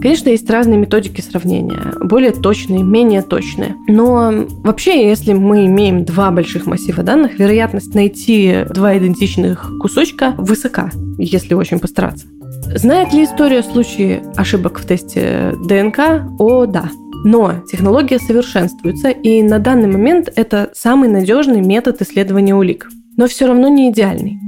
Конечно, 0.02 0.28
есть 0.30 0.50
разные 0.50 0.78
методики 0.78 1.22
сравнения, 1.22 1.94
более 2.02 2.32
точные, 2.32 2.84
менее 2.84 3.22
точные. 3.22 3.76
Но 3.88 4.34
вообще, 4.64 5.08
если 5.08 5.32
мы 5.32 5.66
имеем 5.66 6.04
два 6.04 6.30
больших 6.32 6.66
массива 6.66 7.04
данных, 7.04 7.40
вероятность 7.40 7.96
найти 7.96 8.66
два 8.70 8.98
идентичных 8.98 9.72
кусочка 9.80 10.34
высока, 10.38 10.92
если 11.18 11.54
очень 11.54 11.80
постараться. 11.80 12.28
Знает 12.76 13.14
ли 13.14 13.24
история 13.24 13.64
случаи 13.64 14.22
ошибок 14.36 14.80
в 14.80 14.86
тесте 14.86 15.54
ДНК? 15.66 16.26
О, 16.38 16.66
да. 16.66 16.90
Но 17.24 17.62
технология 17.72 18.20
совершенствуется, 18.20 19.10
и 19.10 19.42
на 19.42 19.60
данный 19.60 19.88
момент 19.88 20.30
это 20.36 20.72
самый 20.74 21.08
надежный 21.08 21.62
метод 21.62 22.02
исследования 22.02 22.56
улик. 22.56 22.90
Но 23.18 23.28
все 23.28 23.48
равно 23.48 23.68
не 23.68 23.92
идеальный. 23.92 24.40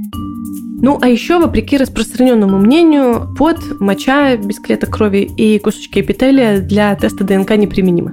Ну, 0.82 0.98
а 1.00 1.08
еще, 1.08 1.38
вопреки 1.38 1.76
распространенному 1.76 2.58
мнению, 2.58 3.34
пот, 3.38 3.58
моча 3.80 4.36
без 4.36 4.60
клеток 4.60 4.90
крови 4.90 5.28
и 5.36 5.58
кусочки 5.58 6.00
эпителия 6.00 6.60
для 6.60 6.94
теста 6.94 7.24
ДНК 7.24 7.56
неприменимы. 7.56 8.12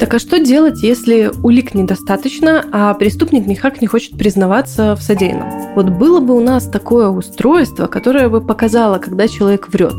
Так 0.00 0.14
а 0.14 0.18
что 0.18 0.38
делать, 0.38 0.82
если 0.82 1.30
улик 1.42 1.74
недостаточно, 1.74 2.64
а 2.72 2.94
преступник 2.94 3.46
никак 3.46 3.82
не 3.82 3.86
хочет 3.86 4.16
признаваться 4.16 4.96
в 4.96 5.02
содеянном? 5.02 5.74
Вот 5.76 5.90
было 5.90 6.20
бы 6.20 6.34
у 6.34 6.40
нас 6.40 6.66
такое 6.68 7.08
устройство, 7.08 7.86
которое 7.86 8.28
бы 8.28 8.40
показало, 8.40 8.98
когда 8.98 9.28
человек 9.28 9.68
врет. 9.68 9.96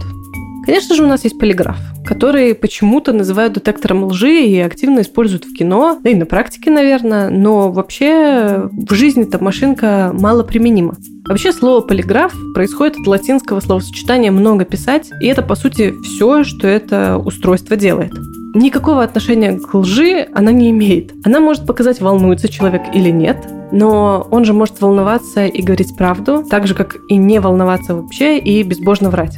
Конечно 0.71 0.95
же, 0.95 1.03
у 1.03 1.07
нас 1.07 1.25
есть 1.25 1.37
полиграф, 1.37 1.75
который 2.05 2.55
почему-то 2.55 3.11
называют 3.11 3.55
детектором 3.55 4.05
лжи 4.05 4.45
и 4.45 4.57
активно 4.59 5.01
используют 5.01 5.43
в 5.43 5.53
кино, 5.53 5.99
да 6.01 6.09
и 6.09 6.15
на 6.15 6.25
практике, 6.25 6.71
наверное, 6.71 7.29
но 7.29 7.73
вообще 7.73 8.69
в 8.71 8.93
жизни 8.93 9.23
эта 9.23 9.43
машинка 9.43 10.11
мало 10.13 10.43
применима. 10.43 10.95
Вообще 11.27 11.51
слово 11.51 11.81
полиграф 11.81 12.33
происходит 12.53 12.95
от 13.01 13.05
латинского 13.05 13.59
словосочетания 13.59 14.31
«много 14.31 14.63
писать», 14.63 15.09
и 15.21 15.27
это, 15.27 15.41
по 15.41 15.55
сути, 15.55 15.93
все, 16.05 16.45
что 16.45 16.69
это 16.69 17.17
устройство 17.17 17.75
делает. 17.75 18.13
Никакого 18.55 19.03
отношения 19.03 19.59
к 19.59 19.73
лжи 19.73 20.25
она 20.33 20.53
не 20.53 20.69
имеет. 20.71 21.11
Она 21.25 21.41
может 21.41 21.65
показать, 21.65 21.99
волнуется 21.99 22.47
человек 22.47 22.83
или 22.93 23.09
нет, 23.09 23.45
но 23.73 24.25
он 24.31 24.45
же 24.45 24.53
может 24.53 24.79
волноваться 24.79 25.47
и 25.47 25.61
говорить 25.61 25.97
правду, 25.97 26.45
так 26.49 26.65
же, 26.65 26.75
как 26.75 26.95
и 27.09 27.17
не 27.17 27.39
волноваться 27.39 27.93
вообще 27.93 28.39
и 28.39 28.63
безбожно 28.63 29.09
врать. 29.09 29.37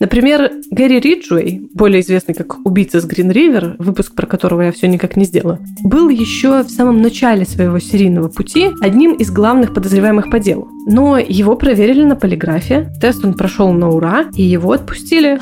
Например, 0.00 0.52
Гэри 0.70 1.00
Риджуэй, 1.00 1.70
более 1.74 2.02
известный 2.02 2.34
как 2.34 2.64
убийца 2.64 3.00
с 3.00 3.04
Грин 3.04 3.32
Ривер, 3.32 3.74
выпуск 3.78 4.14
про 4.14 4.26
которого 4.26 4.62
я 4.62 4.72
все 4.72 4.86
никак 4.86 5.16
не 5.16 5.24
сделала, 5.24 5.58
был 5.82 6.08
еще 6.08 6.62
в 6.62 6.70
самом 6.70 7.02
начале 7.02 7.44
своего 7.44 7.80
серийного 7.80 8.28
пути 8.28 8.70
одним 8.80 9.14
из 9.14 9.30
главных 9.32 9.74
подозреваемых 9.74 10.30
по 10.30 10.38
делу. 10.38 10.68
Но 10.86 11.18
его 11.18 11.56
проверили 11.56 12.04
на 12.04 12.14
полиграфе, 12.14 12.92
тест 13.00 13.24
он 13.24 13.34
прошел 13.34 13.72
на 13.72 13.88
ура, 13.88 14.26
и 14.34 14.42
его 14.42 14.72
отпустили. 14.72 15.40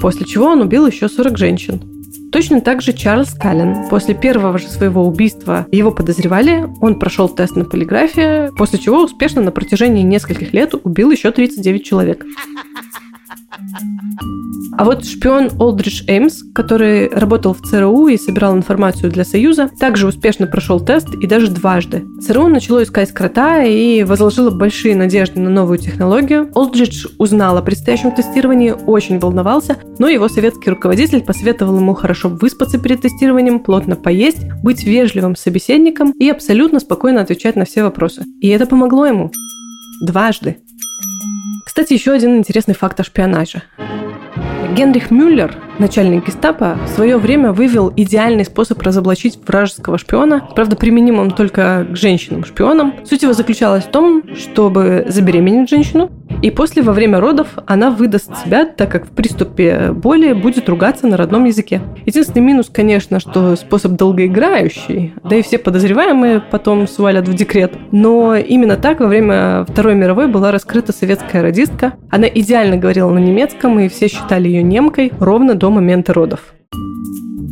После 0.00 0.26
чего 0.26 0.46
он 0.46 0.60
убил 0.60 0.86
еще 0.86 1.08
40 1.08 1.36
женщин. 1.36 1.80
Точно 2.30 2.60
так 2.60 2.80
же 2.80 2.92
Чарльз 2.92 3.34
Каллен. 3.34 3.88
После 3.90 4.14
первого 4.14 4.56
же 4.58 4.68
своего 4.68 5.04
убийства 5.04 5.66
его 5.72 5.90
подозревали, 5.90 6.68
он 6.80 6.96
прошел 7.00 7.28
тест 7.28 7.56
на 7.56 7.64
полиграфе, 7.64 8.50
после 8.56 8.78
чего 8.78 9.02
успешно 9.02 9.42
на 9.42 9.50
протяжении 9.50 10.02
нескольких 10.02 10.52
лет 10.52 10.74
убил 10.84 11.10
еще 11.10 11.32
39 11.32 11.84
человек. 11.84 12.24
А 14.76 14.84
вот 14.84 15.04
шпион 15.04 15.50
Олдридж 15.58 16.04
Эймс, 16.06 16.42
который 16.54 17.08
работал 17.08 17.54
в 17.54 17.60
ЦРУ 17.60 18.08
и 18.08 18.16
собирал 18.16 18.56
информацию 18.56 19.10
для 19.10 19.24
Союза, 19.24 19.68
также 19.78 20.06
успешно 20.06 20.46
прошел 20.46 20.80
тест 20.80 21.08
и 21.14 21.26
даже 21.26 21.50
дважды. 21.50 22.06
ЦРУ 22.22 22.48
начало 22.48 22.82
искать 22.82 23.12
крота 23.12 23.62
и 23.62 24.04
возложило 24.04 24.50
большие 24.50 24.96
надежды 24.96 25.40
на 25.40 25.50
новую 25.50 25.78
технологию. 25.78 26.50
Олдридж 26.54 27.06
узнал 27.18 27.58
о 27.58 27.62
предстоящем 27.62 28.12
тестировании, 28.12 28.70
очень 28.70 29.18
волновался, 29.18 29.76
но 29.98 30.08
его 30.08 30.28
советский 30.28 30.70
руководитель 30.70 31.22
посоветовал 31.22 31.76
ему 31.76 31.94
хорошо 31.94 32.28
выспаться 32.28 32.78
перед 32.78 33.02
тестированием, 33.02 33.60
плотно 33.60 33.96
поесть, 33.96 34.46
быть 34.62 34.84
вежливым 34.84 35.36
собеседником 35.36 36.12
и 36.12 36.30
абсолютно 36.30 36.80
спокойно 36.80 37.20
отвечать 37.20 37.56
на 37.56 37.64
все 37.64 37.82
вопросы. 37.82 38.24
И 38.40 38.48
это 38.48 38.66
помогло 38.66 39.06
ему. 39.06 39.30
Дважды. 40.00 40.56
Кстати, 41.64 41.92
еще 41.92 42.12
один 42.12 42.36
интересный 42.38 42.74
факт 42.74 42.98
о 43.00 43.04
шпионаже. 43.04 43.62
Генрих 44.74 45.10
Мюллер, 45.10 45.56
начальник 45.80 46.26
гестапо, 46.26 46.78
в 46.86 46.88
свое 46.90 47.18
время 47.18 47.52
вывел 47.52 47.92
идеальный 47.96 48.44
способ 48.44 48.80
разоблачить 48.82 49.36
вражеского 49.44 49.98
шпиона. 49.98 50.48
Правда, 50.54 50.76
применим 50.76 51.18
он 51.18 51.32
только 51.32 51.86
к 51.90 51.96
женщинам-шпионам. 51.96 52.94
Суть 53.04 53.22
его 53.22 53.32
заключалась 53.32 53.84
в 53.84 53.90
том, 53.90 54.22
чтобы 54.36 55.06
забеременеть 55.08 55.68
женщину, 55.68 56.10
и 56.42 56.50
после 56.50 56.82
во 56.82 56.92
время 56.92 57.20
родов 57.20 57.48
она 57.66 57.90
выдаст 57.90 58.36
себя, 58.44 58.64
так 58.64 58.90
как 58.90 59.06
в 59.06 59.10
приступе 59.10 59.92
боли 59.92 60.32
будет 60.32 60.68
ругаться 60.68 61.06
на 61.06 61.16
родном 61.16 61.44
языке. 61.44 61.80
Единственный 62.06 62.42
минус, 62.42 62.70
конечно, 62.72 63.20
что 63.20 63.56
способ 63.56 63.92
долгоиграющий, 63.92 65.14
да 65.22 65.36
и 65.36 65.42
все 65.42 65.58
подозреваемые 65.58 66.40
потом 66.40 66.88
свалят 66.88 67.28
в 67.28 67.34
декрет. 67.34 67.72
Но 67.92 68.36
именно 68.36 68.76
так 68.76 69.00
во 69.00 69.06
время 69.06 69.64
Второй 69.68 69.94
мировой 69.94 70.28
была 70.28 70.50
раскрыта 70.50 70.92
советская 70.92 71.42
радистка. 71.42 71.94
Она 72.10 72.26
идеально 72.26 72.76
говорила 72.76 73.10
на 73.10 73.18
немецком, 73.18 73.78
и 73.80 73.88
все 73.88 74.08
считали 74.08 74.48
ее 74.48 74.62
немкой 74.62 75.12
ровно 75.18 75.54
до 75.54 75.70
момента 75.70 76.12
родов. 76.12 76.54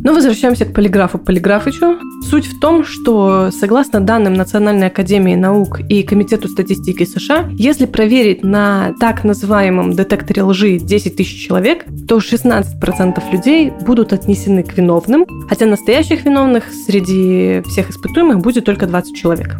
Но 0.03 0.13
возвращаемся 0.13 0.65
к 0.65 0.73
полиграфу 0.73 1.17
Полиграфычу. 1.17 1.97
Суть 2.29 2.45
в 2.45 2.59
том, 2.59 2.85
что 2.85 3.49
согласно 3.51 3.99
данным 3.99 4.33
Национальной 4.33 4.87
академии 4.87 5.35
наук 5.35 5.81
и 5.89 6.03
Комитету 6.03 6.47
статистики 6.47 7.03
США, 7.03 7.49
если 7.51 7.85
проверить 7.85 8.43
на 8.43 8.93
так 8.99 9.23
называемом 9.23 9.93
детекторе 9.93 10.43
лжи 10.43 10.77
10 10.77 11.15
тысяч 11.15 11.47
человек, 11.47 11.85
то 12.07 12.17
16% 12.17 13.21
людей 13.31 13.71
будут 13.81 14.13
отнесены 14.13 14.63
к 14.63 14.77
виновным, 14.77 15.25
хотя 15.49 15.65
настоящих 15.65 16.25
виновных 16.25 16.65
среди 16.71 17.61
всех 17.67 17.89
испытуемых 17.89 18.39
будет 18.39 18.65
только 18.65 18.87
20 18.87 19.15
человек. 19.15 19.57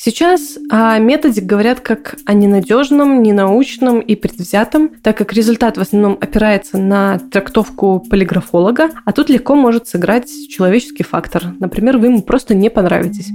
Сейчас 0.00 0.56
о 0.70 0.96
методе 1.00 1.40
говорят 1.40 1.80
как 1.80 2.14
о 2.24 2.32
ненадежном, 2.32 3.20
ненаучном 3.20 3.98
и 3.98 4.14
предвзятом, 4.14 4.90
так 5.02 5.18
как 5.18 5.32
результат 5.32 5.76
в 5.76 5.80
основном 5.80 6.16
опирается 6.20 6.78
на 6.78 7.18
трактовку 7.18 7.98
полиграфолога, 8.08 8.90
а 9.04 9.12
тут 9.12 9.28
легко 9.28 9.56
может 9.56 9.88
сыграть 9.88 10.30
человеческий 10.48 11.02
фактор. 11.02 11.46
Например, 11.58 11.98
вы 11.98 12.06
ему 12.06 12.22
просто 12.22 12.54
не 12.54 12.70
понравитесь. 12.70 13.28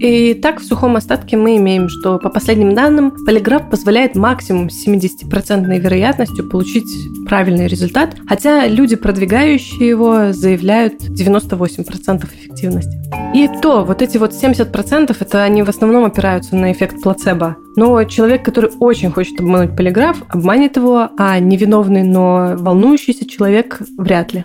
И 0.00 0.34
так 0.34 0.60
в 0.60 0.64
сухом 0.64 0.96
остатке 0.96 1.36
мы 1.36 1.56
имеем, 1.56 1.88
что 1.88 2.18
по 2.18 2.28
последним 2.28 2.74
данным 2.74 3.12
полиграф 3.24 3.70
позволяет 3.70 4.14
максимум 4.14 4.70
с 4.70 4.86
70% 4.86 5.78
вероятностью 5.78 6.48
получить 6.48 6.88
правильный 7.26 7.66
результат, 7.66 8.16
хотя 8.28 8.66
люди, 8.66 8.96
продвигающие 8.96 9.88
его, 9.88 10.32
заявляют 10.32 11.02
98% 11.02 12.24
эффективности. 12.24 12.96
И 13.34 13.48
то, 13.62 13.84
вот 13.84 14.02
эти 14.02 14.18
вот 14.18 14.32
70% 14.32 15.16
это 15.18 15.42
они 15.42 15.62
в 15.62 15.68
основном 15.68 16.04
опираются 16.04 16.56
на 16.56 16.72
эффект 16.72 17.02
плацебо. 17.02 17.56
Но 17.76 18.02
человек, 18.04 18.44
который 18.44 18.70
очень 18.80 19.10
хочет 19.10 19.40
обмануть 19.40 19.76
полиграф, 19.76 20.22
обманет 20.28 20.76
его, 20.76 21.10
а 21.18 21.38
невиновный, 21.38 22.02
но 22.02 22.54
волнующийся 22.56 23.28
человек 23.28 23.80
вряд 23.98 24.32
ли. 24.32 24.44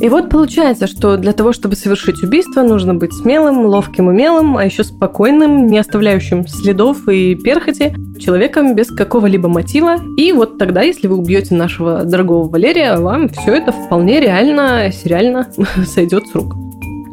И 0.00 0.08
вот 0.10 0.28
получается, 0.28 0.86
что 0.86 1.16
для 1.16 1.32
того, 1.32 1.52
чтобы 1.52 1.74
совершить 1.74 2.22
убийство, 2.22 2.62
нужно 2.62 2.94
быть 2.94 3.14
смелым, 3.14 3.64
ловким, 3.64 4.08
умелым, 4.08 4.56
а 4.58 4.64
еще 4.64 4.84
спокойным, 4.84 5.66
не 5.68 5.78
оставляющим 5.78 6.46
следов 6.46 7.08
и 7.08 7.34
перхоти, 7.34 7.94
человеком 8.18 8.74
без 8.74 8.88
какого-либо 8.88 9.48
мотива. 9.48 9.96
И 10.18 10.32
вот 10.32 10.58
тогда, 10.58 10.82
если 10.82 11.06
вы 11.06 11.16
убьете 11.16 11.54
нашего 11.54 12.04
дорогого 12.04 12.48
Валерия, 12.48 12.98
вам 12.98 13.28
все 13.30 13.54
это 13.54 13.72
вполне 13.72 14.20
реально, 14.20 14.90
сериально 14.92 15.48
сойдет 15.86 16.26
с 16.26 16.34
рук. 16.34 16.65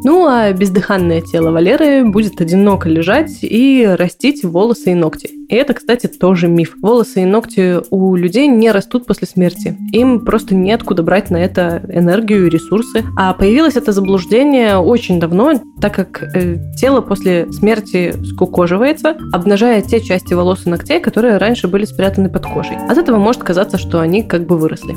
Ну, 0.04 0.26
а 0.26 0.52
бездыханное 0.52 1.22
тело 1.22 1.50
Валеры 1.50 2.04
будет 2.04 2.40
одиноко 2.40 2.90
лежать 2.90 3.38
и 3.40 3.88
растить 3.98 4.44
волосы 4.44 4.92
и 4.92 4.94
ногти. 4.94 5.30
И 5.48 5.54
это, 5.54 5.72
кстати, 5.72 6.06
тоже 6.06 6.46
миф. 6.46 6.76
Волосы 6.80 7.22
и 7.22 7.24
ногти 7.24 7.78
у 7.90 8.14
людей 8.14 8.46
не 8.46 8.70
растут 8.70 9.06
после 9.06 9.26
смерти. 9.26 9.76
Им 9.92 10.24
просто 10.24 10.54
неоткуда 10.54 11.02
брать 11.02 11.30
на 11.30 11.38
это 11.38 11.82
энергию 11.88 12.46
и 12.46 12.50
ресурсы. 12.50 13.02
А 13.16 13.32
появилось 13.32 13.76
это 13.76 13.92
заблуждение 13.92 14.76
очень 14.76 15.18
давно, 15.18 15.54
так 15.80 15.94
как 15.94 16.22
э, 16.36 16.56
тело 16.76 17.00
после 17.00 17.50
смерти 17.52 18.14
скукоживается, 18.24 19.16
обнажая 19.32 19.80
те 19.80 20.00
части 20.00 20.34
волос 20.34 20.66
и 20.66 20.70
ногтей, 20.70 21.00
которые 21.00 21.38
раньше 21.38 21.66
были 21.66 21.86
спрятаны 21.86 22.28
под 22.28 22.44
кожей. 22.46 22.76
От 22.88 22.98
этого 22.98 23.16
может 23.16 23.42
казаться, 23.42 23.78
что 23.78 24.00
они 24.00 24.22
как 24.22 24.46
бы 24.46 24.58
выросли. 24.58 24.94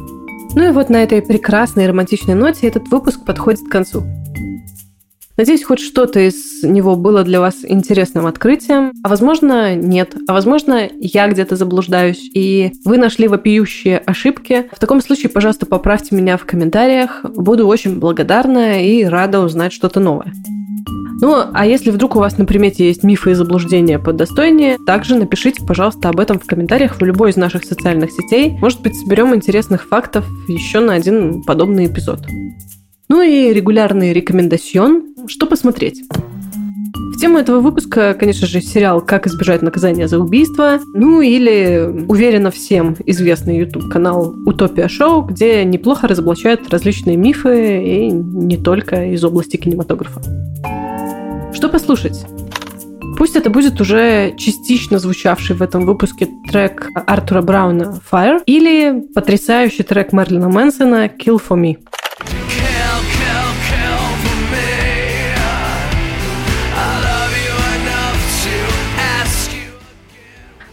Ну 0.56 0.68
и 0.68 0.72
вот 0.72 0.90
на 0.90 1.04
этой 1.04 1.22
прекрасной 1.22 1.88
романтичной 1.88 2.34
ноте 2.34 2.68
этот 2.68 2.88
выпуск 2.88 3.24
подходит 3.26 3.62
к 3.62 3.72
концу. 3.72 4.04
Надеюсь, 5.38 5.64
хоть 5.64 5.80
что-то 5.80 6.20
из 6.20 6.64
него 6.64 6.96
было 6.96 7.24
для 7.24 7.40
вас 7.40 7.58
интересным 7.64 8.26
открытием. 8.26 8.92
А 9.04 9.10
возможно, 9.10 9.76
нет. 9.76 10.16
А 10.28 10.34
возможно, 10.34 10.90
я 11.00 11.28
где-то 11.28 11.56
заблуждаюсь, 11.56 12.30
и 12.34 12.72
вы 12.84 12.98
нашли 12.98 13.28
вопиющие 13.28 14.00
ошибки. 14.00 14.66
В 14.72 14.80
таком 14.80 15.00
случае, 15.00 15.30
пожалуйста, 15.30 15.68
поправьте 15.68 16.16
меня 16.16 16.38
в 16.38 16.46
комментариях. 16.46 17.24
Буду 17.24 17.68
очень 17.68 18.00
благодарна 18.00 18.84
и 18.84 19.04
рада 19.04 19.42
узнать 19.42 19.74
что-то 19.74 20.00
новое. 20.00 20.34
Ну, 21.20 21.36
а 21.52 21.66
если 21.66 21.90
вдруг 21.90 22.16
у 22.16 22.20
вас 22.20 22.38
на 22.38 22.46
примете 22.46 22.88
есть 22.88 23.04
мифы 23.04 23.32
и 23.32 23.34
заблуждения 23.36 23.98
подостойнее, 23.98 24.78
также 24.86 25.16
напишите, 25.16 25.64
пожалуйста, 25.66 26.10
об 26.10 26.20
этом 26.20 26.40
в 26.40 26.46
комментариях 26.46 27.00
в 27.00 27.04
любой 27.04 27.32
из 27.32 27.36
наших 27.36 27.64
социальных 27.64 28.12
сетей. 28.12 28.58
Может 28.60 28.82
быть, 28.82 28.96
соберем 28.96 29.34
интересных 29.36 29.88
фактов 29.88 30.26
еще 30.48 30.80
на 30.80 30.94
один 30.94 31.44
подобный 31.44 31.88
эпизод. 31.88 32.20
Ну 33.10 33.22
и 33.22 33.54
регулярный 33.54 34.12
рекомендацион, 34.12 35.16
что 35.28 35.46
посмотреть. 35.46 36.04
В 37.16 37.20
тему 37.20 37.38
этого 37.38 37.62
выпуска, 37.62 38.14
конечно 38.14 38.46
же, 38.46 38.62
сериал 38.62 39.02
«Как 39.02 39.28
избежать 39.28 39.62
наказания 39.62 40.08
за 40.08 40.20
убийство», 40.20 40.80
ну 40.94 41.22
или, 41.22 42.06
уверенно 42.08 42.52
всем 42.52 42.96
известный 43.06 43.60
YouTube-канал 43.60 44.36
«Утопия 44.46 44.88
Шоу», 44.90 45.24
где 45.24 45.64
неплохо 45.64 46.08
разоблачают 46.08 46.70
различные 46.70 47.16
мифы 47.16 47.82
и 47.82 48.12
не 48.12 48.58
только 48.58 49.06
из 49.06 49.24
области 49.24 49.56
кинематографа. 49.58 50.22
Что 51.54 51.70
послушать? 51.70 52.26
Пусть 53.18 53.36
это 53.36 53.50
будет 53.50 53.82
уже 53.82 54.36
частично 54.38 55.00
звучавший 55.00 55.56
в 55.56 55.64
этом 55.64 55.88
выпуске 55.88 56.28
трек 56.52 56.88
Артура 56.94 57.42
Брауна 57.42 58.00
«Fire» 58.12 58.42
или 58.46 59.02
потрясающий 59.16 59.82
трек 59.82 60.14
Мерлина 60.14 60.50
Мэнсона 60.50 61.08
«Kill 61.08 61.42
for 61.42 61.60
Me». 61.60 61.78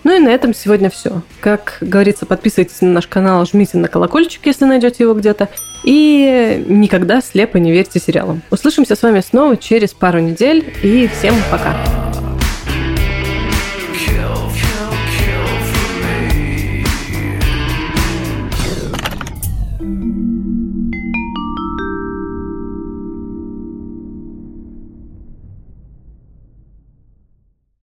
Ну 0.04 0.14
и 0.14 0.20
на 0.20 0.28
этом 0.28 0.54
сегодня 0.54 0.90
все. 0.90 1.22
Как 1.40 1.78
говорится, 1.80 2.26
подписывайтесь 2.26 2.82
на 2.82 2.90
наш 2.90 3.06
канал, 3.06 3.44
жмите 3.46 3.78
на 3.78 3.88
колокольчик, 3.88 4.44
если 4.44 4.66
найдете 4.66 5.04
его 5.04 5.14
где-то. 5.14 5.48
И 5.82 6.64
никогда 6.68 7.20
слепо 7.20 7.56
не 7.56 7.72
верьте 7.72 7.98
сериалам. 7.98 8.42
Услышимся 8.50 8.96
с 8.96 9.02
вами 9.02 9.20
снова 9.20 9.56
через 9.56 9.92
пару 9.92 10.20
недель. 10.20 10.72
И 10.82 11.08
всем 11.08 11.34
пока. 11.50 11.74